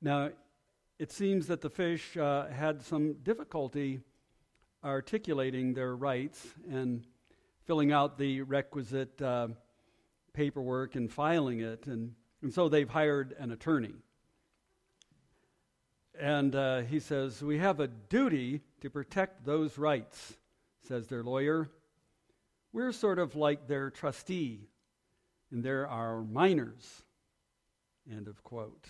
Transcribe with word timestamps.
Now, 0.00 0.30
it 0.98 1.10
seems 1.10 1.46
that 1.48 1.60
the 1.60 1.70
fish 1.70 2.16
uh, 2.16 2.46
had 2.48 2.82
some 2.82 3.14
difficulty 3.22 4.00
articulating 4.84 5.74
their 5.74 5.96
rights 5.96 6.46
and 6.70 7.04
filling 7.64 7.92
out 7.92 8.16
the 8.16 8.42
requisite 8.42 9.20
uh, 9.20 9.48
paperwork 10.32 10.94
and 10.94 11.10
filing 11.12 11.60
it. 11.60 11.86
And, 11.86 12.14
and 12.42 12.52
so 12.52 12.68
they've 12.68 12.88
hired 12.88 13.34
an 13.38 13.50
attorney. 13.50 13.94
And 16.18 16.54
uh, 16.54 16.80
he 16.82 17.00
says, 17.00 17.42
We 17.42 17.58
have 17.58 17.80
a 17.80 17.88
duty 17.88 18.62
to 18.80 18.90
protect 18.90 19.44
those 19.44 19.78
rights, 19.78 20.36
says 20.86 21.06
their 21.08 21.22
lawyer. 21.22 21.70
We're 22.72 22.92
sort 22.92 23.18
of 23.18 23.34
like 23.34 23.66
their 23.66 23.90
trustee, 23.90 24.68
and 25.50 25.62
they're 25.62 25.88
our 25.88 26.22
minors. 26.22 27.02
End 28.10 28.28
of 28.28 28.42
quote. 28.42 28.86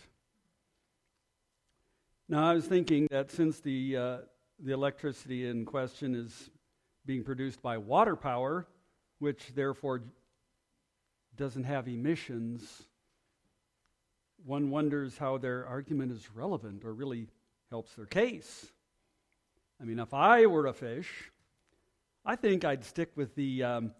Now, 2.30 2.50
I 2.50 2.52
was 2.52 2.66
thinking 2.66 3.08
that 3.10 3.30
since 3.30 3.60
the, 3.60 3.96
uh, 3.96 4.16
the 4.62 4.72
electricity 4.72 5.48
in 5.48 5.64
question 5.64 6.14
is 6.14 6.50
being 7.06 7.24
produced 7.24 7.62
by 7.62 7.78
water 7.78 8.16
power, 8.16 8.66
which 9.18 9.54
therefore 9.54 10.02
doesn't 11.36 11.64
have 11.64 11.88
emissions, 11.88 12.82
one 14.44 14.68
wonders 14.68 15.16
how 15.16 15.38
their 15.38 15.66
argument 15.66 16.12
is 16.12 16.28
relevant 16.34 16.84
or 16.84 16.92
really 16.92 17.28
helps 17.70 17.94
their 17.94 18.04
case. 18.04 18.66
I 19.80 19.84
mean, 19.84 19.98
if 19.98 20.12
I 20.12 20.44
were 20.44 20.66
a 20.66 20.74
fish, 20.74 21.30
I 22.26 22.36
think 22.36 22.62
I'd 22.62 22.84
stick 22.84 23.10
with 23.16 23.34
the 23.36 23.62
um, 23.62 23.92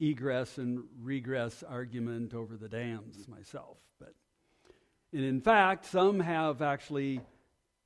egress 0.00 0.56
and 0.56 0.84
regress 1.02 1.62
argument 1.68 2.32
over 2.32 2.56
the 2.56 2.68
dams 2.68 3.28
myself. 3.28 3.76
But, 3.98 4.14
and 5.12 5.22
in 5.22 5.42
fact, 5.42 5.84
some 5.84 6.18
have 6.20 6.62
actually 6.62 7.20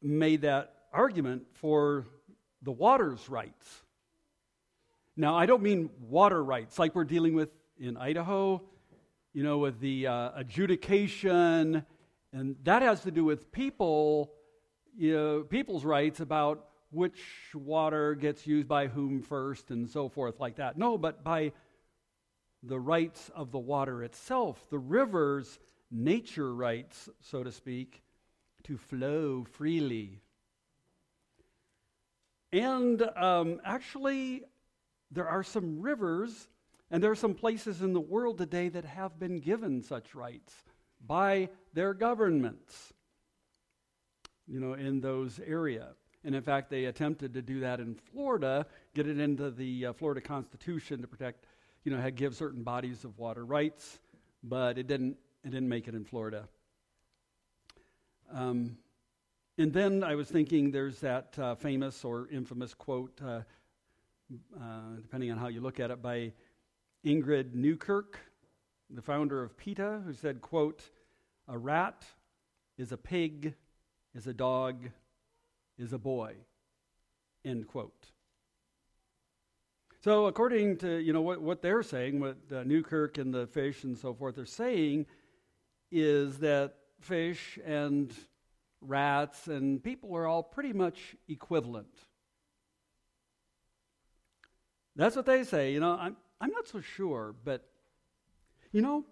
made 0.02 0.42
that 0.42 0.75
argument 0.92 1.47
for 1.55 2.06
the 2.62 2.72
water's 2.72 3.28
rights. 3.28 3.83
Now, 5.17 5.36
I 5.36 5.47
don't 5.47 5.62
mean 5.62 5.91
water 6.00 6.42
rights 6.42 6.78
like 6.78 6.94
we're 6.94 7.05
dealing 7.05 7.34
with 7.34 7.50
in 7.78 7.97
Idaho, 7.97 8.62
you 9.33 9.42
know, 9.42 9.59
with 9.59 9.81
the 9.81 10.06
uh, 10.06 10.31
adjudication, 10.36 11.84
and 12.33 12.56
that 12.62 12.83
has 12.83 13.03
to 13.03 13.11
do 13.11 13.25
with 13.25 13.53
people, 13.53 14.33
you 14.97 15.12
know, 15.14 15.42
people's 15.42 15.84
rights 15.84 16.20
about 16.20 16.66
which 16.91 17.20
water 17.55 18.14
gets 18.14 18.47
used 18.47 18.69
by 18.69 18.87
whom 18.87 19.22
first 19.22 19.70
and 19.70 19.89
so 19.89 20.09
forth, 20.09 20.39
like 20.41 20.56
that. 20.56 20.78
No, 20.78 20.98
but 20.98 21.25
by 21.25 21.53
the 22.62 22.78
rights 22.78 23.31
of 23.34 23.50
the 23.50 23.59
water 23.59 24.05
itself, 24.05 24.64
the 24.70 24.78
river's 24.78 25.59
nature 25.91 26.55
rights, 26.55 27.09
so 27.20 27.42
to 27.42 27.50
speak, 27.50 28.03
to 28.64 28.77
flow 28.77 29.44
freely. 29.44 30.20
And 32.52 33.02
um, 33.16 33.60
actually, 33.64 34.44
there 35.10 35.28
are 35.28 35.42
some 35.42 35.80
rivers, 35.80 36.48
and 36.91 37.02
there 37.02 37.10
are 37.10 37.16
some 37.16 37.34
places 37.34 37.82
in 37.82 37.92
the 37.92 38.00
world 38.00 38.38
today 38.38 38.69
that 38.69 38.84
have 38.84 39.19
been 39.19 39.41
given 39.41 39.82
such 39.82 40.14
rights 40.14 40.54
by 41.06 41.48
their 41.72 41.94
governments, 41.94 42.92
you 44.46 44.60
know, 44.60 44.74
in 44.74 45.00
those 45.00 45.41
areas. 45.47 45.97
And 46.24 46.34
in 46.34 46.42
fact, 46.42 46.70
they 46.70 46.84
attempted 46.84 47.34
to 47.34 47.42
do 47.42 47.60
that 47.60 47.80
in 47.80 47.94
Florida, 47.94 48.66
get 48.94 49.08
it 49.08 49.19
into 49.19 49.50
the 49.50 49.86
uh, 49.86 49.92
Florida 49.92 50.20
Constitution 50.20 51.00
to 51.00 51.08
protect, 51.08 51.47
you 51.84 51.91
know, 51.91 52.10
give 52.10 52.36
certain 52.36 52.62
bodies 52.62 53.04
of 53.04 53.19
water 53.19 53.44
rights, 53.44 53.98
but 54.44 54.78
it 54.78 54.86
didn't, 54.86 55.16
it 55.44 55.50
didn't 55.50 55.69
make 55.69 55.88
it 55.88 55.94
in 55.94 56.04
Florida. 56.04 56.48
Um, 58.33 58.78
and 59.58 59.72
then 59.72 60.02
I 60.02 60.14
was 60.14 60.28
thinking 60.28 60.70
there's 60.70 61.00
that 61.00 61.38
uh, 61.38 61.55
famous 61.55 62.05
or 62.05 62.28
infamous 62.28 62.72
quote, 62.72 63.20
uh, 63.22 63.42
uh, 64.59 64.97
depending 65.03 65.31
on 65.31 65.37
how 65.37 65.48
you 65.48 65.60
look 65.60 65.78
at 65.78 65.91
it, 65.91 66.00
by 66.00 66.32
Ingrid 67.04 67.54
Newkirk, 67.54 68.19
the 68.88 69.03
founder 69.03 69.43
of 69.43 69.56
PETA, 69.56 70.03
who 70.06 70.15
said, 70.15 70.41
quote, 70.41 70.82
a 71.48 71.59
rat 71.59 72.06
is 72.78 72.93
a 72.93 72.97
pig, 72.97 73.54
is 74.15 74.26
a 74.26 74.32
dog, 74.32 74.88
is 75.76 75.93
a 75.93 75.99
boy, 75.99 76.34
end 77.44 77.66
quote. 77.66 78.06
So 80.03 80.26
according 80.26 80.78
to, 80.78 80.99
you 80.99 81.12
know, 81.12 81.20
what, 81.20 81.43
what 81.43 81.60
they're 81.60 81.82
saying, 81.82 82.19
what 82.19 82.38
uh, 82.50 82.64
Newkirk 82.64 83.19
and 83.19 83.32
the 83.32 83.47
fish 83.47 83.84
and 83.84 83.97
so 83.97 84.14
forth 84.14 84.38
are 84.38 84.47
saying, 84.47 85.06
is 85.91 86.38
that 86.38 86.75
fish 87.02 87.58
and 87.64 88.12
rats 88.80 89.48
and 89.48 89.82
people 89.82 90.16
are 90.16 90.26
all 90.26 90.42
pretty 90.42 90.72
much 90.72 91.16
equivalent. 91.28 91.94
That's 94.96 95.16
what 95.16 95.26
they 95.26 95.44
say. 95.44 95.72
You 95.72 95.80
know, 95.80 95.96
I'm, 95.98 96.16
I'm 96.40 96.50
not 96.50 96.68
so 96.68 96.80
sure, 96.80 97.34
but, 97.44 97.66
you 98.72 98.82
know, 98.82 99.04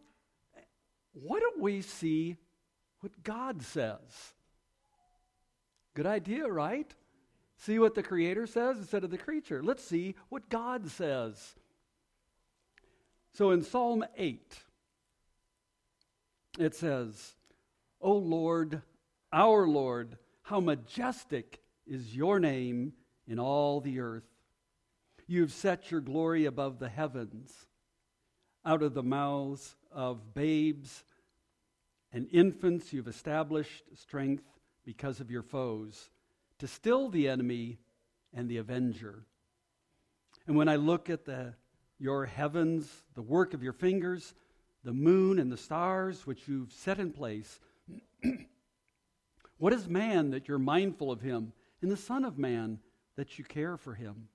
why 1.13 1.41
don't 1.41 1.61
we 1.61 1.81
see 1.83 2.37
what 3.01 3.23
God 3.23 3.63
says? 3.63 4.35
Good 5.95 6.07
idea, 6.07 6.47
right? 6.47 6.93
See 7.57 7.79
what 7.79 7.95
the 7.95 8.03
Creator 8.03 8.47
says 8.47 8.79
instead 8.79 9.05
of 9.05 9.11
the 9.11 9.19
creature. 9.19 9.63
Let's 9.63 9.85
see 9.85 10.15
what 10.29 10.49
God 10.49 10.91
says. 10.91 11.55
So 13.35 13.51
in 13.51 13.63
Psalm 13.63 14.05
8, 14.17 14.59
it 16.59 16.75
says, 16.75 17.35
O 18.01 18.13
Lord, 18.13 18.83
our 19.33 19.67
Lord, 19.67 20.17
how 20.43 20.61
majestic 20.61 21.61
is 21.87 22.17
your 22.17 22.41
name 22.41 22.93
in 23.27 23.39
all 23.39 23.81
the 23.81 24.01
earth. 24.01 24.25
You've 25.27 25.53
set 25.53 25.91
your 25.91 26.01
glory 26.01 26.47
above 26.47 26.79
the 26.79 26.89
heavens. 26.89 27.53
Out 28.65 28.83
of 28.83 28.95
the 28.95 29.03
mouths 29.03 29.77
of 29.93 30.35
babes 30.35 31.05
and 32.13 32.27
infants, 32.33 32.93
you've 32.93 33.09
established 33.09 33.85
strength 33.95 34.45
because 34.85 35.21
of 35.21 35.31
your 35.31 35.43
foes, 35.43 36.11
to 36.59 36.67
still 36.67 37.09
the 37.09 37.29
enemy 37.29 37.79
and 38.35 38.49
the 38.49 38.57
avenger. 38.57 39.25
And 40.47 40.57
when 40.57 40.69
I 40.69 40.77
look 40.77 41.09
at 41.11 41.25
the, 41.25 41.55
your 41.99 42.27
heavens, 42.27 42.91
the 43.15 43.23
work 43.23 43.55
of 43.55 43.63
your 43.63 43.73
fingers, 43.73 44.35
the 44.83 44.93
moon 44.93 45.39
and 45.39 45.53
the 45.53 45.57
stars 45.57 46.27
which 46.27 46.49
you've 46.49 46.73
set 46.73 46.99
in 46.99 47.13
place, 47.13 47.61
what 49.59 49.73
is 49.73 49.89
man 49.89 50.31
that 50.31 50.49
you're 50.49 50.59
mindful 50.59 51.11
of 51.11 51.21
him, 51.21 51.53
and 51.83 51.91
the 51.91 51.97
Son 51.97 52.25
of 52.25 52.39
Man 52.39 52.79
that 53.17 53.39
you 53.39 53.45
care 53.45 53.77
for 53.77 53.95
him? 53.95 54.29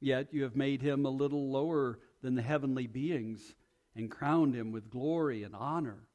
Yet 0.00 0.32
you 0.32 0.42
have 0.42 0.56
made 0.56 0.82
him 0.82 1.06
a 1.06 1.10
little 1.10 1.50
lower 1.50 1.98
than 2.22 2.34
the 2.34 2.42
heavenly 2.42 2.86
beings 2.86 3.54
and 3.96 4.10
crowned 4.10 4.54
him 4.54 4.72
with 4.72 4.90
glory 4.90 5.42
and 5.42 5.54
honor. 5.54 6.08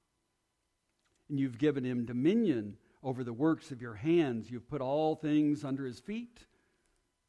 And 1.30 1.40
you've 1.40 1.58
given 1.58 1.84
him 1.84 2.06
dominion 2.06 2.78
over 3.02 3.24
the 3.24 3.34
works 3.34 3.72
of 3.72 3.82
your 3.82 3.96
hands. 3.96 4.52
You've 4.52 4.70
put 4.70 4.82
all 4.82 5.16
things 5.16 5.64
under 5.64 5.86
his 5.86 6.00
feet 6.00 6.46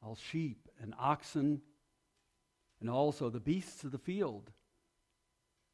all 0.02 0.16
sheep 0.16 0.68
and 0.80 0.94
oxen, 0.98 1.60
and 2.80 2.88
also 2.88 3.28
the 3.28 3.40
beasts 3.40 3.84
of 3.84 3.92
the 3.92 3.98
field, 3.98 4.50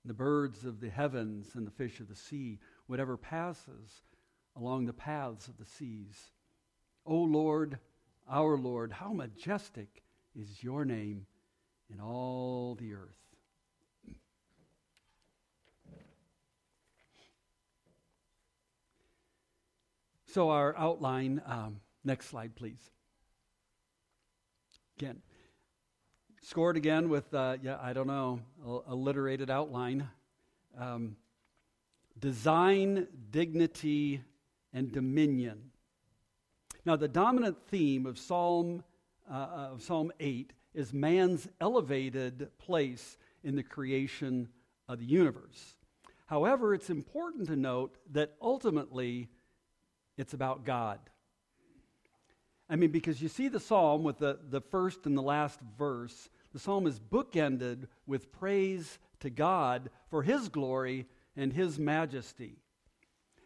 the 0.05 0.15
birds 0.15 0.65
of 0.65 0.81
the 0.81 0.91
heavens, 0.91 1.55
and 1.55 1.67
the 1.67 1.73
fish 1.73 2.01
of 2.01 2.09
the 2.09 2.17
sea, 2.17 2.59
whatever 2.87 3.17
passes 3.17 4.03
along 4.57 4.87
the 4.87 4.93
paths 4.93 5.49
of 5.49 5.59
the 5.59 5.65
seas. 5.65 6.31
O 7.05 7.17
Lord, 7.17 7.79
our 8.29 8.57
Lord, 8.57 8.93
how 8.93 9.13
majestic 9.13 10.03
is 10.35 10.63
your 10.63 10.85
name 10.85 11.27
in 11.93 12.01
all 12.01 12.75
the 12.75 12.95
earth. 12.95 13.17
So, 20.27 20.51
our 20.51 20.77
outline, 20.77 21.41
um, 21.47 21.81
next 22.05 22.27
slide, 22.27 22.55
please. 22.57 22.91
Again, 24.99 25.23
scored 26.43 26.77
again 26.77 27.09
with, 27.09 27.33
uh, 27.33 27.57
yeah, 27.63 27.79
I 27.81 27.95
don't 27.95 28.07
know, 28.07 28.41
alliterated 28.87 29.49
outline. 29.49 30.09
Um, 30.79 31.17
design, 32.19 33.07
dignity, 33.31 34.23
and 34.73 34.93
dominion. 34.93 35.71
Now, 36.85 36.97
the 36.97 37.09
dominant 37.09 37.57
theme 37.69 38.07
of 38.07 38.19
Psalm, 38.19 38.85
uh, 39.31 39.71
of 39.73 39.83
Psalm 39.83 40.13
8 40.21 40.53
is 40.75 40.93
man's 40.93 41.49
elevated 41.61 42.49
place 42.59 43.17
in 43.43 43.57
the 43.57 43.63
creation 43.63 44.49
of 44.89 44.99
the 44.99 45.05
universe. 45.05 45.77
However, 46.27 46.75
it's 46.75 46.91
important 46.91 47.49
to 47.49 47.57
note 47.57 47.97
that 48.13 48.35
ultimately 48.41 49.29
it's 50.17 50.35
about 50.35 50.65
God. 50.65 50.99
I 52.69 52.77
mean, 52.77 52.91
because 52.91 53.23
you 53.23 53.29
see 53.29 53.49
the 53.49 53.61
psalm 53.61 54.03
with 54.03 54.19
the, 54.19 54.39
the 54.51 54.61
first 54.61 55.07
and 55.07 55.17
the 55.17 55.23
last 55.23 55.61
verse, 55.79 56.29
the 56.53 56.59
psalm 56.59 56.87
is 56.87 56.99
bookended 56.99 57.87
with 58.07 58.33
praise 58.33 58.99
to 59.21 59.31
God 59.31 59.91
for 60.11 60.23
his 60.23 60.49
glory 60.49 61.07
and 61.37 61.53
his 61.53 61.79
majesty. 61.79 62.59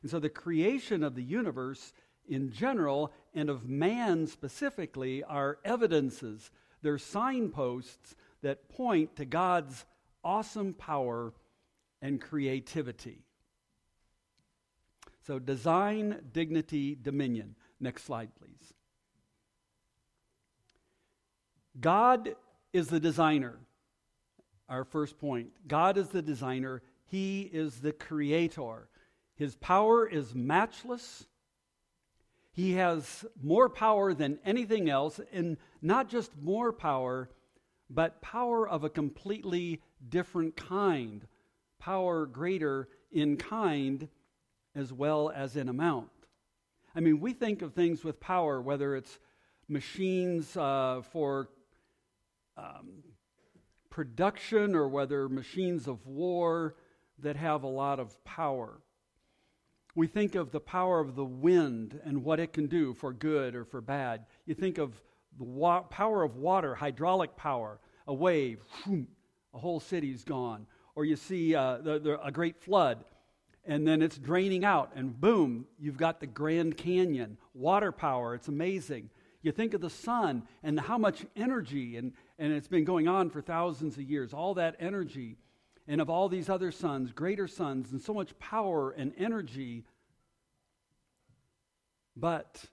And 0.02 0.10
so 0.10 0.18
the 0.18 0.28
creation 0.28 1.02
of 1.02 1.14
the 1.14 1.22
universe 1.22 1.92
in 2.28 2.52
general 2.52 3.12
and 3.34 3.50
of 3.50 3.68
man 3.68 4.26
specifically 4.26 5.22
are 5.24 5.58
evidences, 5.64 6.50
they're 6.82 6.98
signposts 6.98 8.14
that 8.42 8.68
point 8.68 9.16
to 9.16 9.24
God's 9.24 9.84
awesome 10.24 10.74
power 10.74 11.34
and 12.00 12.20
creativity. 12.20 13.24
So, 15.26 15.38
design, 15.38 16.30
dignity, 16.32 16.96
dominion. 17.00 17.54
Next 17.78 18.04
slide, 18.04 18.30
please. 18.38 18.72
God 21.78 22.34
is 22.72 22.88
the 22.88 23.00
designer. 23.00 23.58
Our 24.68 24.84
first 24.84 25.18
point 25.18 25.48
God 25.66 25.98
is 25.98 26.08
the 26.08 26.22
designer, 26.22 26.82
He 27.10 27.50
is 27.52 27.80
the 27.80 27.92
creator. 27.92 28.88
His 29.34 29.56
power 29.56 30.06
is 30.06 30.32
matchless. 30.32 31.26
He 32.52 32.74
has 32.74 33.24
more 33.42 33.68
power 33.68 34.14
than 34.14 34.38
anything 34.44 34.88
else, 34.88 35.18
and 35.32 35.56
not 35.82 36.08
just 36.08 36.30
more 36.40 36.72
power, 36.72 37.28
but 37.88 38.22
power 38.22 38.68
of 38.68 38.84
a 38.84 38.88
completely 38.88 39.82
different 40.08 40.56
kind. 40.56 41.26
Power 41.80 42.26
greater 42.26 42.88
in 43.10 43.36
kind 43.36 44.06
as 44.76 44.92
well 44.92 45.32
as 45.34 45.56
in 45.56 45.68
amount. 45.68 46.10
I 46.94 47.00
mean, 47.00 47.18
we 47.18 47.32
think 47.32 47.60
of 47.62 47.74
things 47.74 48.04
with 48.04 48.20
power, 48.20 48.62
whether 48.62 48.94
it's 48.94 49.18
machines 49.66 50.56
uh, 50.56 51.02
for 51.10 51.48
um, 52.56 53.02
production 53.88 54.76
or 54.76 54.86
whether 54.86 55.28
machines 55.28 55.88
of 55.88 56.06
war 56.06 56.76
that 57.22 57.36
have 57.36 57.62
a 57.62 57.68
lot 57.68 58.00
of 58.00 58.22
power. 58.24 58.80
We 59.94 60.06
think 60.06 60.34
of 60.34 60.52
the 60.52 60.60
power 60.60 61.00
of 61.00 61.16
the 61.16 61.24
wind 61.24 62.00
and 62.04 62.24
what 62.24 62.40
it 62.40 62.52
can 62.52 62.66
do 62.66 62.94
for 62.94 63.12
good 63.12 63.54
or 63.54 63.64
for 63.64 63.80
bad. 63.80 64.26
You 64.46 64.54
think 64.54 64.78
of 64.78 65.02
the 65.36 65.44
wa- 65.44 65.82
power 65.82 66.22
of 66.22 66.36
water, 66.36 66.74
hydraulic 66.74 67.36
power, 67.36 67.80
a 68.06 68.14
wave, 68.14 68.60
whoom, 68.84 69.08
a 69.52 69.58
whole 69.58 69.80
city's 69.80 70.24
gone. 70.24 70.66
Or 70.94 71.04
you 71.04 71.16
see 71.16 71.54
uh, 71.54 71.78
the, 71.78 71.98
the, 71.98 72.24
a 72.24 72.30
great 72.30 72.56
flood, 72.56 73.04
and 73.64 73.86
then 73.86 74.02
it's 74.02 74.18
draining 74.18 74.64
out, 74.64 74.92
and 74.94 75.20
boom, 75.20 75.66
you've 75.78 75.96
got 75.96 76.20
the 76.20 76.26
Grand 76.26 76.76
Canyon. 76.76 77.36
Water 77.54 77.92
power, 77.92 78.34
it's 78.34 78.48
amazing. 78.48 79.10
You 79.42 79.52
think 79.52 79.74
of 79.74 79.80
the 79.80 79.90
sun 79.90 80.44
and 80.62 80.78
how 80.78 80.98
much 80.98 81.24
energy, 81.36 81.96
and, 81.96 82.12
and 82.38 82.52
it's 82.52 82.68
been 82.68 82.84
going 82.84 83.08
on 83.08 83.30
for 83.30 83.40
thousands 83.40 83.96
of 83.96 84.02
years, 84.02 84.32
all 84.32 84.54
that 84.54 84.76
energy, 84.78 85.36
and 85.90 86.00
of 86.00 86.08
all 86.08 86.28
these 86.28 86.48
other 86.48 86.70
suns, 86.70 87.10
greater 87.10 87.48
suns, 87.48 87.90
and 87.90 88.00
so 88.00 88.14
much 88.14 88.38
power 88.38 88.92
and 88.92 89.12
energy. 89.18 89.84
But 92.16 92.64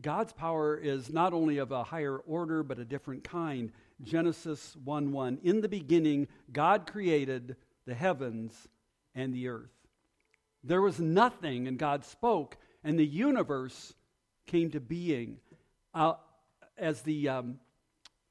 God's 0.00 0.32
power 0.32 0.74
is 0.74 1.12
not 1.12 1.34
only 1.34 1.58
of 1.58 1.70
a 1.70 1.84
higher 1.84 2.16
order, 2.16 2.62
but 2.62 2.78
a 2.78 2.84
different 2.86 3.24
kind. 3.24 3.70
Genesis 4.02 4.74
1 4.82 5.12
1. 5.12 5.40
In 5.42 5.60
the 5.60 5.68
beginning, 5.68 6.28
God 6.50 6.90
created 6.90 7.56
the 7.84 7.92
heavens 7.92 8.68
and 9.14 9.34
the 9.34 9.48
earth. 9.48 9.76
There 10.64 10.80
was 10.80 10.98
nothing, 10.98 11.68
and 11.68 11.78
God 11.78 12.06
spoke, 12.06 12.56
and 12.82 12.98
the 12.98 13.06
universe 13.06 13.92
came 14.46 14.70
to 14.70 14.80
being. 14.80 15.36
Uh, 15.92 16.14
as 16.78 17.02
the 17.02 17.28
um, 17.28 17.60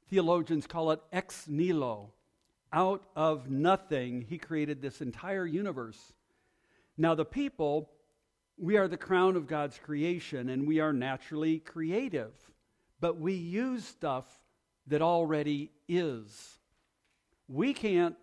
theologians 0.10 0.66
call 0.66 0.90
it, 0.90 1.00
ex 1.12 1.48
nihilo. 1.48 2.10
Out 2.72 3.04
of 3.16 3.50
nothing, 3.50 4.26
he 4.30 4.38
created 4.38 4.82
this 4.82 5.02
entire 5.02 5.46
universe. 5.46 6.14
Now, 6.98 7.16
the 7.16 7.26
people, 7.26 7.90
we 8.58 8.78
are 8.78 8.88
the 8.88 8.98
crown 8.98 9.36
of 9.36 9.48
God's 9.48 9.80
creation, 9.80 10.50
and 10.50 10.68
we 10.68 10.80
are 10.80 10.94
naturally 10.94 11.60
creative, 11.60 12.34
but 13.00 13.18
we 13.18 13.34
use 13.34 13.86
stuff 13.86 14.26
that 14.88 15.02
already 15.02 15.72
is. 15.88 16.60
We 17.48 17.74
can't, 17.74 18.18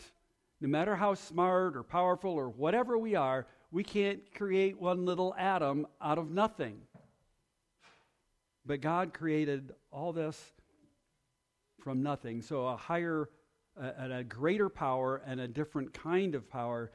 no 0.60 0.68
matter 0.68 0.94
how 0.94 1.14
smart 1.14 1.76
or 1.76 1.82
powerful 1.82 2.30
or 2.30 2.48
whatever 2.48 2.96
we 2.96 3.14
are, 3.14 3.46
we 3.72 3.82
can't 3.82 4.20
create 4.34 4.80
one 4.80 5.04
little 5.04 5.34
atom 5.36 5.86
out 6.00 6.18
of 6.18 6.30
nothing. 6.30 6.78
But 8.64 8.80
God 8.80 9.12
created 9.12 9.72
all 9.90 10.12
this 10.12 10.40
from 11.80 12.02
nothing. 12.02 12.42
So 12.42 12.66
a 12.66 12.76
higher 12.76 13.28
and 13.76 14.12
a, 14.12 14.18
a 14.18 14.24
greater 14.24 14.68
power 14.68 15.22
and 15.26 15.40
a 15.40 15.48
different 15.48 15.92
kind 15.92 16.34
of 16.34 16.48
power 16.48 16.90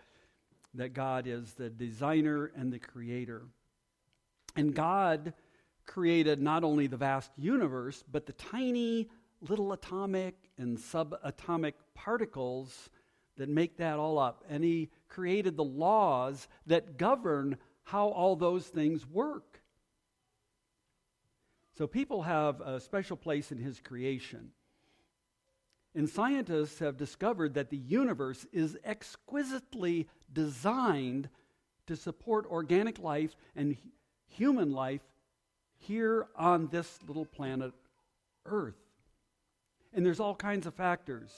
that 0.73 0.93
God 0.93 1.27
is 1.27 1.53
the 1.53 1.69
designer 1.69 2.51
and 2.55 2.71
the 2.71 2.79
creator. 2.79 3.43
And 4.55 4.73
God 4.73 5.33
created 5.85 6.41
not 6.41 6.63
only 6.63 6.87
the 6.87 6.97
vast 6.97 7.31
universe, 7.37 8.03
but 8.09 8.25
the 8.25 8.33
tiny 8.33 9.09
little 9.41 9.73
atomic 9.73 10.35
and 10.57 10.77
subatomic 10.77 11.73
particles 11.95 12.89
that 13.37 13.49
make 13.49 13.77
that 13.77 13.97
all 13.97 14.19
up. 14.19 14.43
And 14.49 14.63
He 14.63 14.89
created 15.09 15.57
the 15.57 15.63
laws 15.63 16.47
that 16.67 16.97
govern 16.97 17.57
how 17.83 18.09
all 18.09 18.35
those 18.35 18.67
things 18.67 19.05
work. 19.07 19.61
So 21.77 21.87
people 21.87 22.21
have 22.21 22.61
a 22.61 22.79
special 22.79 23.17
place 23.17 23.51
in 23.51 23.57
His 23.57 23.79
creation. 23.79 24.51
And 25.93 26.09
scientists 26.09 26.79
have 26.79 26.97
discovered 26.97 27.53
that 27.55 27.69
the 27.69 27.77
universe 27.77 28.45
is 28.53 28.77
exquisitely 28.83 30.07
designed 30.31 31.29
to 31.87 31.95
support 31.95 32.45
organic 32.45 32.99
life 32.99 33.35
and 33.55 33.75
human 34.27 34.71
life 34.71 35.01
here 35.77 36.27
on 36.35 36.67
this 36.67 36.99
little 37.07 37.25
planet 37.25 37.73
Earth. 38.45 38.77
And 39.93 40.05
there's 40.05 40.19
all 40.19 40.35
kinds 40.35 40.65
of 40.65 40.73
factors. 40.73 41.31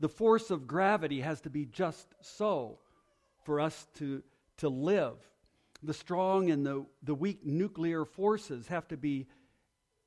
The 0.00 0.08
force 0.08 0.50
of 0.50 0.68
gravity 0.68 1.20
has 1.20 1.40
to 1.42 1.50
be 1.50 1.66
just 1.66 2.06
so 2.20 2.78
for 3.44 3.60
us 3.60 3.88
to, 3.96 4.22
to 4.58 4.68
live. 4.68 5.16
The 5.82 5.94
strong 5.94 6.50
and 6.50 6.64
the, 6.64 6.86
the 7.02 7.14
weak 7.14 7.44
nuclear 7.44 8.04
forces 8.04 8.68
have 8.68 8.86
to 8.88 8.96
be 8.96 9.26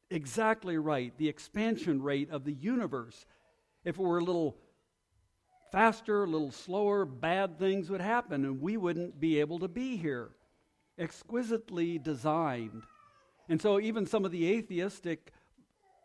exactly 0.10 0.78
right. 0.78 1.14
The 1.18 1.28
expansion 1.30 2.02
rate 2.02 2.30
of 2.30 2.46
the 2.46 2.54
universe 2.54 3.26
if 3.84 3.98
it 3.98 4.02
were 4.02 4.20
a 4.20 4.24
little 4.24 4.58
faster, 5.72 6.24
a 6.24 6.28
little 6.28 6.52
slower, 6.52 7.06
bad 7.06 7.58
things 7.58 7.90
would 7.90 8.02
happen 8.02 8.46
and 8.46 8.62
we 8.62 8.78
wouldn't 8.78 9.20
be 9.20 9.40
able 9.40 9.60
to 9.60 9.68
be 9.68 9.98
here. 9.98 10.32
Exquisitely 10.98 11.98
designed. 11.98 12.84
And 13.50 13.62
so, 13.62 13.80
even 13.80 14.06
some 14.06 14.24
of 14.24 14.32
the 14.32 14.48
atheistic 14.54 15.32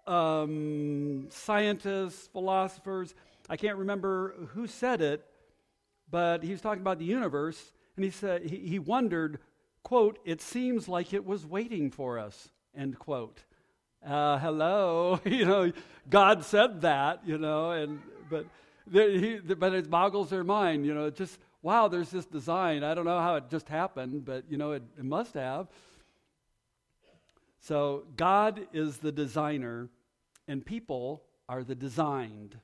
um, 0.07 1.27
scientists, 1.31 2.29
philosophers, 2.33 3.15
I 3.49 3.57
can't 3.57 3.77
remember 3.77 4.35
who 4.55 4.67
said 4.67 5.01
it, 5.03 5.25
but 6.11 6.43
he 6.43 6.53
was 6.53 6.61
talking 6.61 6.81
about 6.81 6.99
the 6.99 7.05
universe, 7.05 7.73
and 7.97 8.05
he 8.05 8.11
said 8.11 8.43
he, 8.43 8.57
he 8.57 8.79
wondered, 8.79 9.41
quote, 9.83 10.19
it 10.25 10.41
seems 10.41 10.89
like 10.89 11.13
it 11.13 11.25
was 11.25 11.45
waiting 11.45 11.91
for 11.91 12.19
us, 12.19 12.49
end 12.75 12.99
quote 12.99 13.45
uh, 14.07 14.39
hello, 14.39 15.21
you 15.27 15.45
know, 15.45 15.73
God 16.09 16.45
said 16.45 16.83
that, 16.83 17.27
you 17.27 17.39
know, 17.39 17.73
and 17.73 18.01
but 18.31 18.47
he, 18.91 19.39
but 19.39 19.75
it 19.75 19.91
boggles 19.91 20.31
their 20.31 20.45
mind, 20.45 20.87
you 20.87 20.95
know. 20.95 21.11
Just 21.11 21.39
wow, 21.63 21.89
there's 21.89 22.11
this 22.11 22.27
design. 22.27 22.85
I 22.85 22.95
don't 22.95 23.05
know 23.05 23.21
how 23.21 23.35
it 23.37 23.51
just 23.51 23.69
happened, 23.69 24.25
but 24.25 24.45
you 24.49 24.57
know, 24.57 24.73
it, 24.73 24.83
it 24.99 25.05
must 25.05 25.35
have. 25.35 25.69
So 27.59 28.05
God 28.17 28.69
is 28.73 28.99
the 28.99 29.11
designer, 29.11 29.89
and 30.47 30.65
people 30.65 31.25
are 31.49 31.65
the 31.65 31.75
designed. 31.75 32.57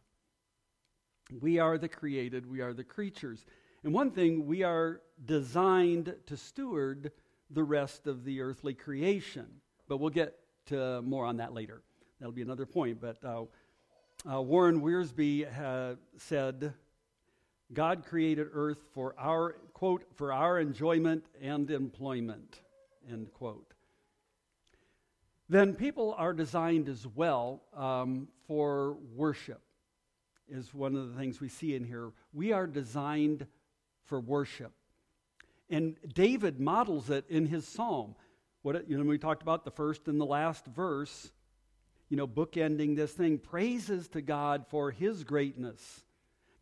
We 1.41 1.59
are 1.59 1.79
the 1.79 1.89
created. 1.89 2.49
We 2.49 2.61
are 2.61 2.73
the 2.73 2.85
creatures. 2.85 3.45
And 3.83 3.93
one 3.93 4.13
thing, 4.13 4.47
we 4.47 4.63
are 4.63 5.01
designed 5.25 6.15
to 6.27 6.37
steward 6.37 7.11
the 7.51 7.65
rest 7.65 8.07
of 8.07 8.25
the 8.25 8.41
earthly 8.43 8.75
creation. 8.75 9.47
But 9.89 9.99
we'll 9.99 10.11
get 10.11 10.39
to 10.67 11.03
more 11.03 11.25
on 11.25 11.37
that 11.39 11.53
later. 11.53 11.83
That'll 12.19 12.33
be 12.33 12.43
another 12.43 12.67
point. 12.67 13.01
But 13.01 13.19
uh, 13.25 13.45
uh, 14.31 14.41
Warren 14.41 14.81
Wiersbe 14.81 15.97
said, 16.17 16.75
God 17.73 18.05
created 18.05 18.49
earth 18.53 18.79
for 18.93 19.15
our, 19.19 19.57
quote, 19.73 20.05
for 20.15 20.33
our 20.33 20.61
enjoyment 20.61 21.25
and 21.41 21.71
employment, 21.71 22.61
end 23.11 23.33
quote. 23.33 23.73
Then 25.49 25.75
people 25.75 26.15
are 26.17 26.33
designed 26.33 26.89
as 26.89 27.07
well 27.07 27.63
um, 27.77 28.29
for 28.47 28.97
worship, 29.15 29.61
is 30.49 30.73
one 30.73 30.95
of 30.97 31.09
the 31.09 31.19
things 31.19 31.41
we 31.41 31.49
see 31.49 31.75
in 31.75 31.85
here. 31.85 32.13
We 32.33 32.53
are 32.53 32.67
designed 32.67 33.47
for 34.05 34.21
worship. 34.21 34.73
And 35.71 35.97
David 36.15 36.61
models 36.61 37.09
it 37.11 37.25
in 37.29 37.47
his 37.47 37.67
psalm. 37.67 38.15
What 38.63 38.89
you 38.89 38.97
know, 38.97 39.05
we 39.05 39.19
talked 39.19 39.43
about 39.43 39.65
the 39.65 39.71
first 39.71 40.07
and 40.07 40.21
the 40.21 40.25
last 40.27 40.67
verse, 40.67 41.33
you 42.09 42.17
know, 42.17 42.29
bookending 42.29 42.95
this 42.95 43.13
thing, 43.13 43.39
praises 43.39 44.09
to 44.09 44.23
God 44.23 44.67
for 44.69 44.91
his 44.91 45.25
greatness. 45.25 46.05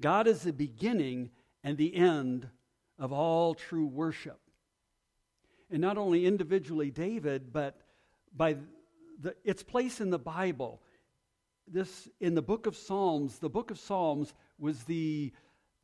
God 0.00 0.26
is 0.26 0.42
the 0.42 0.52
beginning 0.52 1.30
and 1.62 1.76
the 1.76 1.94
end 1.94 2.48
of 2.98 3.12
all 3.12 3.54
true 3.54 3.86
worship. 3.86 4.40
and 5.70 5.80
not 5.80 5.98
only 5.98 6.26
individually 6.26 6.90
David, 6.90 7.52
but 7.52 7.80
by 8.36 8.56
the, 9.20 9.34
its 9.44 9.62
place 9.62 10.00
in 10.00 10.10
the 10.10 10.18
Bible. 10.18 10.82
This 11.68 12.08
in 12.20 12.34
the 12.34 12.42
book 12.42 12.66
of 12.66 12.76
Psalms, 12.76 13.38
the 13.38 13.50
book 13.50 13.70
of 13.70 13.78
Psalms 13.78 14.34
was 14.58 14.82
the, 14.84 15.32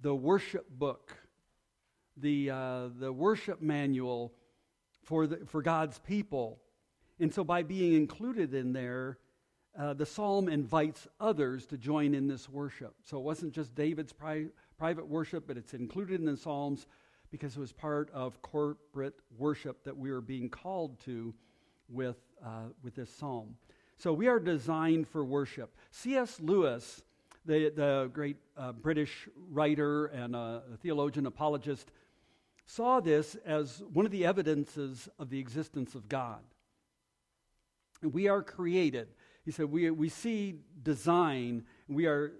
the 0.00 0.14
worship 0.14 0.68
book, 0.68 1.16
the, 2.16 2.50
uh, 2.50 2.88
the 2.98 3.12
worship 3.12 3.62
manual 3.62 4.32
for, 5.06 5.26
the, 5.26 5.38
for 5.46 5.62
God's 5.62 5.98
people. 6.00 6.58
And 7.20 7.32
so 7.32 7.44
by 7.44 7.62
being 7.62 7.94
included 7.94 8.52
in 8.52 8.72
there, 8.72 9.18
uh, 9.78 9.94
the 9.94 10.04
psalm 10.04 10.48
invites 10.48 11.06
others 11.20 11.64
to 11.66 11.78
join 11.78 12.14
in 12.14 12.26
this 12.26 12.48
worship. 12.48 12.94
So 13.04 13.18
it 13.18 13.22
wasn't 13.22 13.52
just 13.52 13.74
David's 13.74 14.12
pri- 14.12 14.48
private 14.78 15.06
worship, 15.06 15.46
but 15.46 15.56
it's 15.56 15.74
included 15.74 16.20
in 16.20 16.26
the 16.26 16.36
psalms 16.36 16.86
because 17.30 17.56
it 17.56 17.60
was 17.60 17.72
part 17.72 18.10
of 18.12 18.42
corporate 18.42 19.14
worship 19.38 19.84
that 19.84 19.96
we 19.96 20.10
are 20.10 20.20
being 20.20 20.48
called 20.48 20.98
to 21.04 21.32
with, 21.88 22.16
uh, 22.44 22.70
with 22.82 22.96
this 22.96 23.10
psalm. 23.10 23.54
So 23.98 24.12
we 24.12 24.26
are 24.26 24.40
designed 24.40 25.08
for 25.08 25.24
worship. 25.24 25.74
C.S. 25.90 26.40
Lewis, 26.40 27.02
the, 27.44 27.70
the 27.74 28.10
great 28.12 28.36
uh, 28.56 28.72
British 28.72 29.28
writer 29.50 30.06
and 30.06 30.36
theologian 30.82 31.26
apologist, 31.26 31.90
saw 32.66 33.00
this 33.00 33.36
as 33.46 33.82
one 33.92 34.04
of 34.04 34.12
the 34.12 34.26
evidences 34.26 35.08
of 35.18 35.30
the 35.30 35.38
existence 35.38 35.94
of 35.94 36.08
God. 36.08 36.40
We 38.02 38.28
are 38.28 38.42
created. 38.42 39.08
He 39.44 39.52
said, 39.52 39.66
we, 39.66 39.90
we 39.90 40.08
see 40.08 40.56
design, 40.82 41.64
we 41.88 42.06
are 42.06 42.32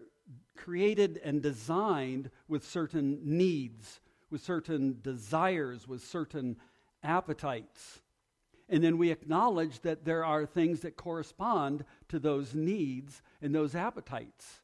created 0.56 1.21
and 1.25 1.40
designed 1.40 2.30
with 2.49 2.66
certain 2.66 3.21
needs, 3.23 4.00
with 4.30 4.42
certain 4.42 4.99
desires, 5.02 5.87
with 5.87 6.02
certain 6.04 6.56
appetites. 7.02 8.00
And 8.68 8.83
then 8.83 8.99
we 8.99 9.12
acknowledge 9.12 9.80
that 9.83 10.04
there 10.04 10.25
are 10.25 10.45
things 10.45 10.80
that 10.80 10.97
correspond 10.97 11.85
to 12.09 12.18
those 12.18 12.54
needs 12.54 13.23
and 13.40 13.54
those 13.54 13.76
appetites. 13.76 14.62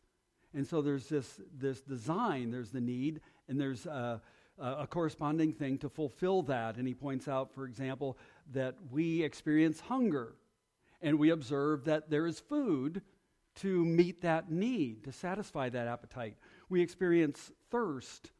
And 0.53 0.67
so 0.67 0.83
there's 0.83 1.09
this, 1.09 1.41
this 1.57 1.81
design, 1.81 2.51
there's 2.51 2.71
the 2.71 2.81
need, 2.81 3.21
and 3.49 3.61
there's 3.61 3.87
uh, 3.87 4.19
a, 4.63 4.87
corresponding 4.87 5.53
thing 5.53 5.79
to 5.79 5.89
fulfill 5.89 6.43
that. 6.43 6.77
And 6.77 6.87
he 6.87 6.95
points 6.95 7.29
out, 7.29 7.53
for 7.53 7.67
example, 7.67 8.17
that 8.53 8.77
we 8.91 9.23
experience 9.23 9.81
hunger 9.81 10.35
and 11.01 11.19
we 11.19 11.31
observe 11.31 11.85
that 11.85 12.11
there 12.11 12.27
is 12.27 12.39
food 12.39 13.03
to 13.57 13.85
meet 13.85 14.23
that 14.23 14.51
need, 14.51 15.05
to 15.05 15.13
satisfy 15.13 15.69
that 15.69 15.87
appetite. 15.87 16.37
We 16.69 16.81
experience 16.81 17.51
thirst, 17.71 18.31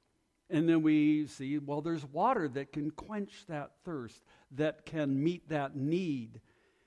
and 0.49 0.69
then 0.69 0.83
we 0.83 1.27
see, 1.27 1.59
well, 1.59 1.81
there's 1.81 2.05
water 2.05 2.49
that 2.49 2.73
can 2.73 2.91
quench 2.93 3.45
that 3.49 3.73
thirst, 3.85 4.23
that 4.53 4.87
can 4.87 5.23
meet 5.23 5.49
that 5.49 5.77
need. 5.77 6.41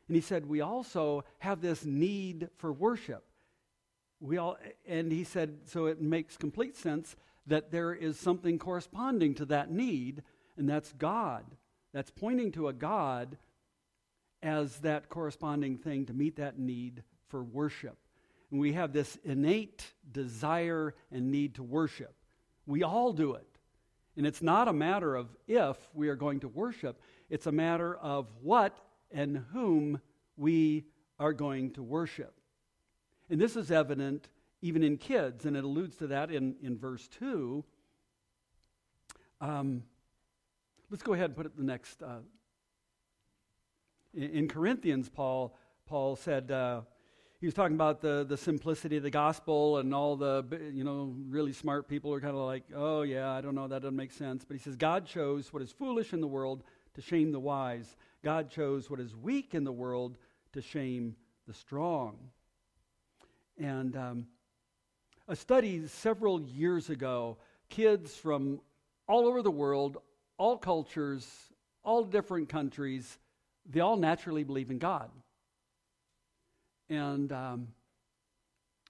And 0.07 0.15
he 0.15 0.21
said, 0.21 0.47
we 0.47 0.61
also 0.61 1.23
have 1.39 1.61
this 1.61 1.83
need 1.85 2.49
for 2.57 2.71
worship. 2.71 3.25
We 4.19 4.37
all, 4.37 4.57
and 4.87 5.11
he 5.11 5.23
said, 5.23 5.57
so 5.65 5.87
it 5.87 6.01
makes 6.01 6.37
complete 6.37 6.77
sense 6.77 7.15
that 7.47 7.71
there 7.71 7.93
is 7.93 8.19
something 8.19 8.57
corresponding 8.57 9.35
to 9.35 9.45
that 9.45 9.71
need, 9.71 10.23
and 10.57 10.67
that's 10.67 10.91
God. 10.93 11.45
That's 11.93 12.11
pointing 12.11 12.51
to 12.53 12.67
a 12.67 12.73
God 12.73 13.37
as 14.41 14.77
that 14.79 15.09
corresponding 15.09 15.77
thing 15.77 16.05
to 16.05 16.13
meet 16.13 16.35
that 16.37 16.59
need 16.59 17.03
for 17.29 17.43
worship. 17.43 17.97
And 18.51 18.59
we 18.59 18.73
have 18.73 18.93
this 18.93 19.17
innate 19.23 19.93
desire 20.11 20.93
and 21.11 21.31
need 21.31 21.55
to 21.55 21.63
worship. 21.63 22.13
We 22.65 22.83
all 22.83 23.13
do 23.13 23.33
it. 23.33 23.47
And 24.17 24.25
it's 24.25 24.41
not 24.41 24.67
a 24.67 24.73
matter 24.73 25.15
of 25.15 25.35
if 25.47 25.77
we 25.93 26.09
are 26.09 26.15
going 26.15 26.39
to 26.41 26.47
worship, 26.47 27.01
it's 27.29 27.47
a 27.47 27.51
matter 27.51 27.95
of 27.95 28.27
what 28.41 28.77
and 29.11 29.43
whom 29.51 29.99
we 30.37 30.85
are 31.19 31.33
going 31.33 31.71
to 31.71 31.83
worship. 31.83 32.33
And 33.29 33.41
this 33.41 33.55
is 33.55 33.71
evident 33.71 34.29
even 34.61 34.83
in 34.83 34.97
kids, 34.97 35.45
and 35.45 35.55
it 35.55 35.63
alludes 35.63 35.97
to 35.97 36.07
that 36.07 36.31
in, 36.31 36.55
in 36.61 36.77
verse 36.77 37.07
2. 37.19 37.63
Um, 39.41 39.83
let's 40.89 41.03
go 41.03 41.13
ahead 41.13 41.25
and 41.25 41.35
put 41.35 41.45
it 41.45 41.55
the 41.57 41.63
next 41.63 42.01
uh, 42.01 42.19
in, 44.15 44.47
Corinthians, 44.47 45.09
Paul, 45.09 45.55
Paul 45.85 46.15
said, 46.15 46.49
uh, 46.51 46.81
he 47.39 47.45
was 47.45 47.53
talking 47.53 47.75
about 47.75 48.01
the, 48.01 48.25
the 48.27 48.37
simplicity 48.37 48.97
of 48.97 49.03
the 49.03 49.09
gospel, 49.09 49.77
and 49.77 49.93
all 49.93 50.15
the 50.15 50.43
you 50.73 50.83
know 50.83 51.13
really 51.27 51.53
smart 51.53 51.87
people 51.87 52.13
are 52.13 52.21
kind 52.21 52.35
of 52.35 52.41
like, 52.41 52.63
oh 52.73 53.01
yeah, 53.01 53.31
I 53.31 53.41
don't 53.41 53.55
know, 53.55 53.67
that 53.67 53.81
doesn't 53.81 53.95
make 53.95 54.13
sense. 54.13 54.45
But 54.45 54.55
he 54.55 54.63
says, 54.63 54.75
God 54.75 55.05
chose 55.05 55.51
what 55.51 55.61
is 55.61 55.71
foolish 55.71 56.13
in 56.13 56.21
the 56.21 56.27
world 56.27 56.63
to 56.95 57.01
shame 57.01 57.31
the 57.31 57.39
wise. 57.39 57.97
God 58.23 58.49
chose 58.49 58.89
what 58.89 58.99
is 58.99 59.15
weak 59.15 59.53
in 59.53 59.63
the 59.63 59.71
world 59.71 60.17
to 60.53 60.61
shame 60.61 61.15
the 61.45 61.53
strong. 61.53 62.17
And 63.59 63.95
um, 63.95 64.27
a 65.27 65.35
study 65.35 65.87
several 65.87 66.41
years 66.41 66.89
ago, 66.89 67.37
kids 67.69 68.15
from 68.15 68.59
all 69.07 69.25
over 69.25 69.41
the 69.41 69.51
world, 69.51 69.97
all 70.37 70.57
cultures, 70.57 71.27
all 71.83 72.03
different 72.03 72.49
countries, 72.49 73.17
they 73.65 73.79
all 73.79 73.97
naturally 73.97 74.43
believe 74.43 74.69
in 74.69 74.77
God. 74.77 75.09
And 76.89 77.31
um, 77.31 77.67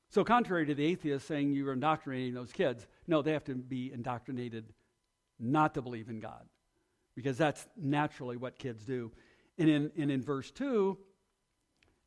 so, 0.10 0.24
contrary 0.24 0.66
to 0.66 0.76
the 0.76 0.86
atheists 0.86 1.28
saying 1.28 1.54
you're 1.54 1.74
indoctrinating 1.74 2.34
those 2.34 2.52
kids, 2.52 2.86
no, 3.08 3.22
they 3.22 3.32
have 3.32 3.46
to 3.46 3.56
be 3.56 3.92
indoctrinated 3.94 4.66
not 5.40 5.74
to 5.76 5.82
believe 5.82 6.10
in 6.10 6.20
God, 6.20 6.46
because 7.16 7.38
that's 7.38 7.66
naturally 7.78 8.36
what 8.36 8.60
kids 8.60 8.84
do. 8.84 9.12
And 9.58 9.70
in, 9.70 9.92
and 9.98 10.12
in 10.12 10.22
verse 10.22 10.52
2, 10.52 10.98